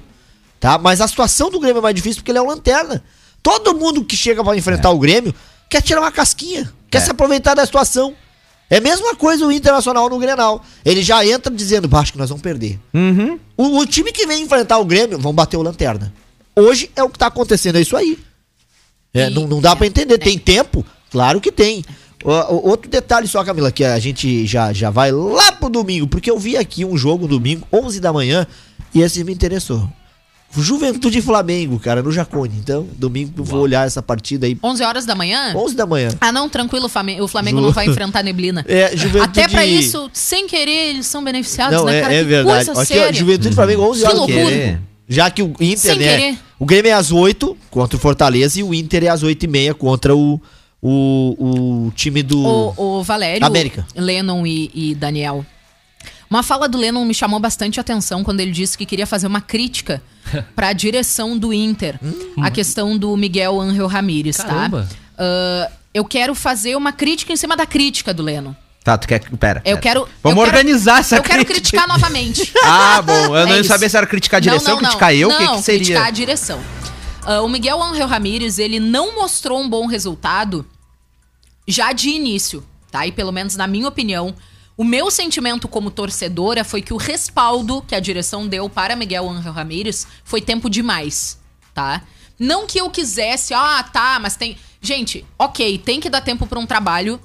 [0.58, 0.76] tá?
[0.76, 3.02] Mas a situação do Grêmio é mais difícil porque ele é o lanterna.
[3.40, 5.32] Todo mundo que chega pra enfrentar o Grêmio
[5.68, 7.00] quer tirar uma casquinha, quer É.
[7.02, 8.12] se aproveitar da situação.
[8.68, 10.64] É a mesma coisa o Internacional no Grenal.
[10.84, 12.78] Ele já entra dizendo, baixo que nós vamos perder.
[12.92, 13.38] Uhum.
[13.56, 16.12] O, o time que vem enfrentar o Grêmio vão bater o Lanterna.
[16.56, 18.18] Hoje é o que tá acontecendo, é isso aí.
[19.14, 20.14] É, E- não, não dá pra entender.
[20.14, 20.18] é.
[20.18, 20.84] Tem tempo?
[21.10, 21.84] Claro que tem.
[22.24, 26.38] Outro detalhe só, Camila, que a gente já, já vai lá pro domingo, porque eu
[26.38, 28.46] vi aqui um jogo domingo, 11 da manhã,
[28.94, 29.88] e esse me interessou.
[30.52, 32.52] Juventude e Flamengo, cara, no Jacone.
[32.58, 34.58] Então, domingo eu vou olhar essa partida aí.
[34.62, 35.52] 11 horas da manhã?
[35.54, 36.08] 11 da manhã.
[36.20, 38.64] Ah, não, tranquilo, o Flamengo, o Flamengo Ju- não vai enfrentar neblina.
[38.68, 39.40] É, Juventude...
[39.40, 42.14] Até pra isso, sem querer, eles são beneficiados, Não, né, é, cara?
[42.14, 42.64] é Que verdade.
[42.66, 43.12] coisa Aqui, ó.
[43.12, 44.18] Juventude e Flamengo, 11 Que horas.
[44.18, 44.44] loucura.
[44.44, 44.80] Querer.
[45.08, 46.16] Já que o Inter, Sem né?
[46.18, 46.38] querer.
[46.58, 49.48] O Grêmio é às 8 contra o Fortaleza e o Inter é às 8 e
[49.48, 50.40] meia contra o,
[50.82, 52.38] o, o time do.
[52.44, 53.86] O, o Valério, América.
[53.94, 55.44] Lennon e, e Daniel.
[56.28, 59.40] Uma fala do Lennon me chamou bastante atenção quando ele disse que queria fazer uma
[59.40, 60.00] crítica
[60.54, 61.98] para a direção do Inter.
[62.40, 64.86] A questão do Miguel Angel Ramírez, Caramba.
[64.88, 64.96] tá?
[65.18, 68.54] Ah, eu quero fazer uma crítica em cima da crítica do Lennon.
[68.84, 69.20] Tá, tu quer.
[69.20, 69.58] Pera.
[69.64, 69.78] Eu pera.
[69.78, 70.08] quero.
[70.22, 72.50] Vamos eu quero- organizar essa Eu quero criticar novamente.
[72.64, 73.36] Ah, bom.
[73.36, 73.68] Eu não É ia isso.
[73.68, 74.88] saber se era criticar a direção, Não, não, não.
[74.88, 75.80] criticar eu, o que, Não, que seria?
[75.80, 76.60] criticar a direção.
[77.24, 80.66] Ah, o Miguel Angel Ramírez, ele não mostrou um bom resultado
[81.66, 83.06] já de início, tá?
[83.06, 84.34] E pelo menos na minha opinião,
[84.76, 89.28] o meu sentimento como torcedora foi que o respaldo que a direção deu para Miguel
[89.28, 91.38] Angel Ramírez foi tempo demais,
[91.74, 92.02] tá?
[92.38, 94.56] Não que eu quisesse, ah, tá, mas tem.
[94.80, 97.20] Gente, ok, tem que dar tempo para um trabalho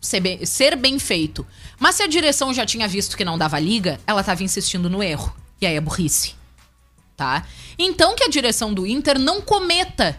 [0.00, 1.46] ser bem, ser bem feito.
[1.78, 5.02] Mas se a direção já tinha visto que não dava liga, ela tava insistindo no
[5.02, 5.36] erro.
[5.60, 6.34] E aí é burrice.
[7.16, 7.46] Tá?
[7.78, 10.18] Então que a direção do Inter não cometa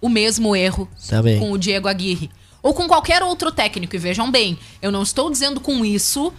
[0.00, 1.38] o mesmo erro Também.
[1.38, 2.30] com o Diego Aguirre.
[2.62, 3.96] Ou com qualquer outro técnico.
[3.96, 6.32] E vejam bem, eu não estou dizendo com isso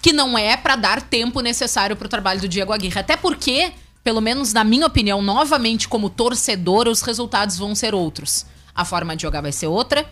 [0.00, 2.98] que não é pra dar tempo necessário pro trabalho do Diego Aguirre.
[2.98, 3.72] Até porque,
[4.02, 8.46] pelo menos na minha opinião, novamente como torcedor, os resultados vão ser outros.
[8.74, 10.06] A forma de jogar vai ser outra.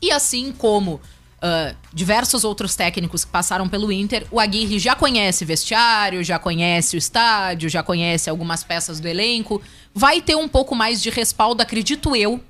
[0.00, 1.00] E assim como
[1.44, 6.94] ah, diversos outros técnicos que passaram pelo Inter, o Aguirre já conhece vestiário, já conhece
[6.94, 9.60] o estádio, já conhece algumas peças do elenco.
[9.92, 12.40] Vai ter um pouco mais de respaldo, acredito eu,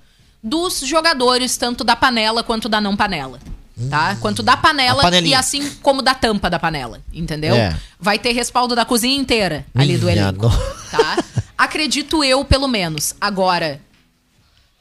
[0.42, 3.40] dos jogadores, tanto da panela quanto da não panela.
[3.88, 4.14] Tá?
[4.20, 7.56] Quanto da panela e assim como da tampa da panela, entendeu?
[7.56, 7.74] É.
[7.98, 10.50] Vai ter respaldo da cozinha inteira ali do Minha elenco.
[10.90, 11.16] Tá?
[11.56, 13.14] Acredito eu, pelo menos.
[13.18, 13.80] Agora,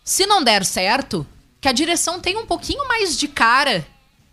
[0.03, 1.25] se não der certo,
[1.61, 3.87] que a direção tenha um pouquinho mais de cara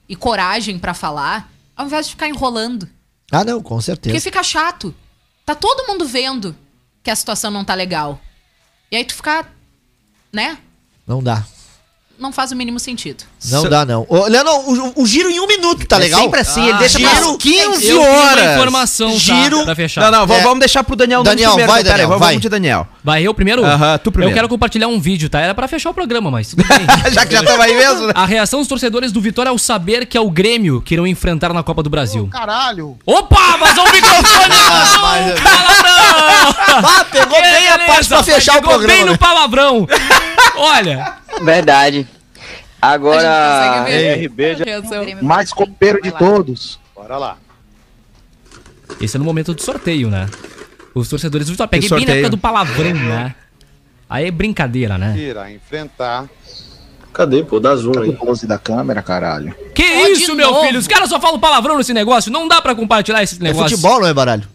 [0.09, 2.89] e coragem pra falar, ao invés de ficar enrolando.
[3.31, 4.15] Ah, não, com certeza.
[4.15, 4.95] Porque fica chato.
[5.45, 6.57] Tá todo mundo vendo
[7.03, 8.21] que a situação não tá legal.
[8.91, 9.47] E aí tu fica,
[10.33, 10.59] né?
[11.07, 11.45] Não dá.
[12.19, 13.23] Não faz o mínimo sentido.
[13.49, 14.05] Não dá, não.
[14.09, 16.21] Ô, Leandro, o, o giro em um minuto, tá É legal?
[16.23, 18.53] sempre assim, ele deixa giro- pras 15 Eu tenho uma horas.
[18.55, 19.17] informação, tá?
[19.19, 20.01] Giro- Pra fechar.
[20.01, 20.45] Não, não, vamos- É.
[20.45, 21.71] vamos deixar pro Daniel Daniel, primeiro.
[21.73, 22.29] vai, Daniel, vamos, vai.
[22.31, 22.89] vamos de Daniel.
[23.05, 23.65] Vai eu primeiro?
[23.65, 24.33] Aham, tu primeiro.
[24.33, 25.41] Eu quero compartilhar um vídeo, tá?
[25.41, 26.79] Era pra fechar o programa, mas tudo bem.
[27.13, 28.13] Já que já tava aí mesmo, né?
[28.17, 31.53] A reação dos torcedores do Vitória ao saber que é o Grêmio que irão enfrentar
[31.55, 32.27] na Copa do Brasil.
[32.33, 32.99] Caralho!
[33.07, 34.55] Opa, vazou o microfone!
[35.01, 36.55] mas- Palavrão!
[36.85, 38.95] Ah, pegou bem a parte pra fechar o Pegou programa.
[38.97, 39.87] bem no palavrão.
[40.57, 42.07] Olha, Verdade.
[42.81, 43.85] Agora.
[44.25, 44.65] RB já
[45.23, 46.79] mais copeiro de todos.
[46.95, 47.37] Bora lá.
[49.01, 50.29] esse é no momento do sorteio, né?
[50.95, 51.71] Os torcedores do Vitória.
[51.71, 53.35] Peguei bem na época do palavrão, né?
[54.09, 55.17] Aí é brincadeira, né?
[55.19, 56.27] Irá enfrentar.
[57.13, 57.59] Cadê, pô?
[57.61, 58.11] Dá zoom aí.
[58.11, 59.55] O close da câmera, caralho.
[59.75, 60.67] Que isso, meu novo.
[60.67, 60.79] filho?
[60.79, 62.31] Os caras só falam palavrão nesse negócio.
[62.33, 63.77] Não dá pra compartilhar esse É negócio.
[63.77, 64.47] futebol, não é baralho?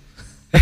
[0.53, 0.59] Ba-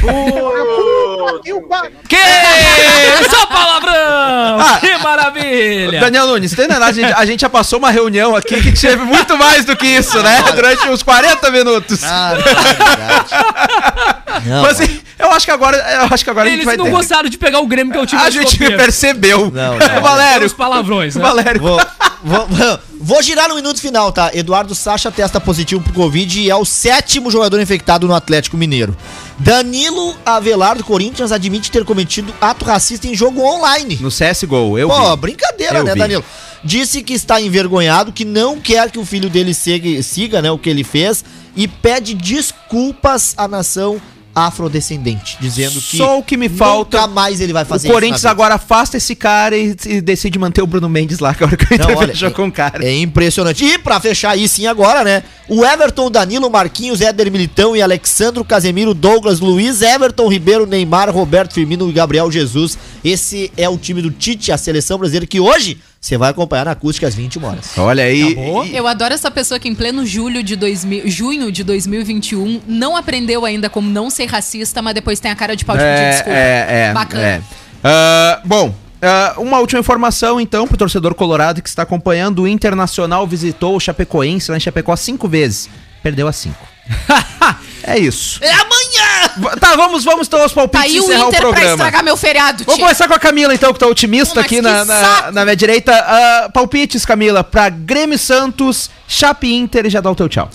[2.08, 4.60] Que só palavrão!
[4.60, 4.78] Ah.
[4.80, 6.00] que maravilha!
[6.00, 9.04] Daniel Nunes, tem nada, a gente, a gente já passou uma reunião aqui que teve
[9.04, 10.44] muito mais do que isso, né?
[10.56, 12.04] Durante uns 40 minutos.
[12.04, 14.46] Ah, não, é verdade.
[14.46, 16.78] Não, Mas assim, eu acho que agora, eu acho que agora a Eles gente vai
[16.78, 16.92] não ter.
[16.92, 19.52] gostaram de pegar o Grêmio, que é o time A gente percebeu.
[19.54, 20.02] Não, não.
[20.02, 21.22] Valério, Os palavrões, né?
[21.22, 21.62] Valério.
[21.62, 21.80] Vou,
[22.24, 24.30] vou, vou- vou girar no minuto final, tá?
[24.34, 28.96] Eduardo Sacha testa positivo pro Covid e é o sétimo jogador infectado no Atlético Mineiro.
[29.44, 33.98] Danilo Avelar do Corinthians admite ter cometido ato racista em jogo online.
[34.00, 35.18] No CSGO, eu Pô, vi.
[35.18, 36.00] brincadeira, Eu né, vi.
[36.00, 36.24] Danilo?
[36.64, 40.60] Disse que está envergonhado, que não quer que o filho dele siga, siga né, o
[40.60, 41.26] que ele fez
[41.56, 44.00] e pede desculpas à nação
[44.34, 48.20] afrodescendente, dizendo que Só o que me falta- nunca mais ele vai O fazer Corinthians
[48.20, 48.44] isso na vida.
[48.44, 51.58] agora afasta esse cara e, e decide manter o Bruno Mendes lá, que é hora
[51.58, 52.86] que o Não, olha, fechou com o cara.
[52.86, 53.64] É impressionante.
[53.66, 55.24] E pra fechar aí sim agora, né?
[55.50, 61.54] O Everton, Danilo, Marquinhos, Éder Militão e Alexandro Casemiro, Douglas Luiz, Everton Ribeiro, Neymar, Roberto
[61.54, 62.78] Firmino e Gabriel Jesus.
[63.04, 66.72] Esse é o time do Tite, a seleção brasileira, que hoje você vai acompanhar na
[66.72, 67.78] acústica às 21 horas.
[67.78, 68.32] Olha aí.
[68.32, 68.66] Acabou?
[68.66, 72.98] e- Eu adoro essa pessoa que em pleno julho de 2000, junho de 2021 não
[72.98, 75.94] aprendeu ainda como não ser racista, mas depois tem a cara de pau de pedir
[76.02, 76.38] É, desculpa.
[76.38, 76.94] é, é.
[76.94, 77.24] Bacana.
[77.24, 77.42] é.
[77.84, 78.74] Ah, bom,
[79.04, 82.44] Ah, uma última informação, então, pro torcedor colorado que está acompanhando.
[82.44, 85.68] O Internacional visitou o Chapecoense lá em Chapecó cinco vezes.
[86.04, 86.68] Perdeu a cinco.
[87.84, 88.40] é isso.
[88.44, 89.58] É amanhã!
[89.60, 91.72] Tá, vamos, vamos então aos Tá palpites aí e o encerrar o Inter pra programa.
[91.76, 94.56] estragar meu feriado, Vamos começar com a Camila, então, que tá otimista Pô, mas aqui
[94.56, 95.94] que na, na, na minha direita.
[95.94, 100.50] Ah, palpites, Camila, pra Grêmio Santos, Chape Inter e já dá o teu tchau.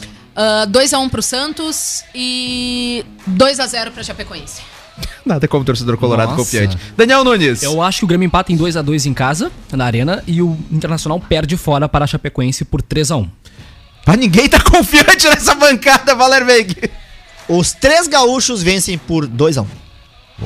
[0.71, 4.61] 2x1 pro Santos e 2x0 pra Chapecoense.
[5.25, 6.43] Nada como torcedor colorado Nossa.
[6.43, 6.77] confiante.
[6.97, 7.63] Daniel Nunes.
[7.63, 11.19] Eu acho que o Grêmio empata em 2x2 em casa, na arena, e o Internacional
[11.21, 13.29] perde fora para a Chapecoense por 3x1.
[14.07, 16.75] Ah, ninguém tá confiante nessa bancada, Valerweg.
[17.49, 19.67] Os três gaúchos vencem por 2x1.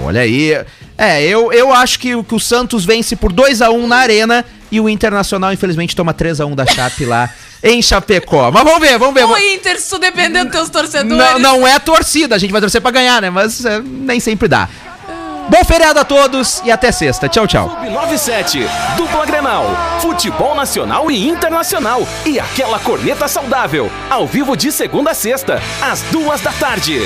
[0.03, 0.53] Olha aí.
[0.97, 4.81] É, eu, eu acho que, o- que o Santos vence por 2x1 na arena e
[4.81, 7.29] o Internacional, infelizmente, toma 3x1 da Chape lá
[7.63, 8.51] em Chapecó.
[8.51, 9.25] Mas vamos ver, vamos ver.
[9.25, 11.17] Ô, Inter, se tu depender dos teus torcedores.
[11.17, 13.31] Não, não é torcida, a gente vai torcer pra ganhar, né?
[13.31, 14.69] Mas é, nem sempre dá.
[15.51, 17.29] Bom feriado a todos e até sexta.
[17.29, 17.69] Tchau, tchau.
[17.71, 18.61] Clube 97,
[18.97, 19.67] dupla Grenal,
[20.01, 26.03] futebol nacional e internacional e aquela corneta saudável, ao vivo de segunda a sexta, às
[26.03, 27.01] duas da tarde.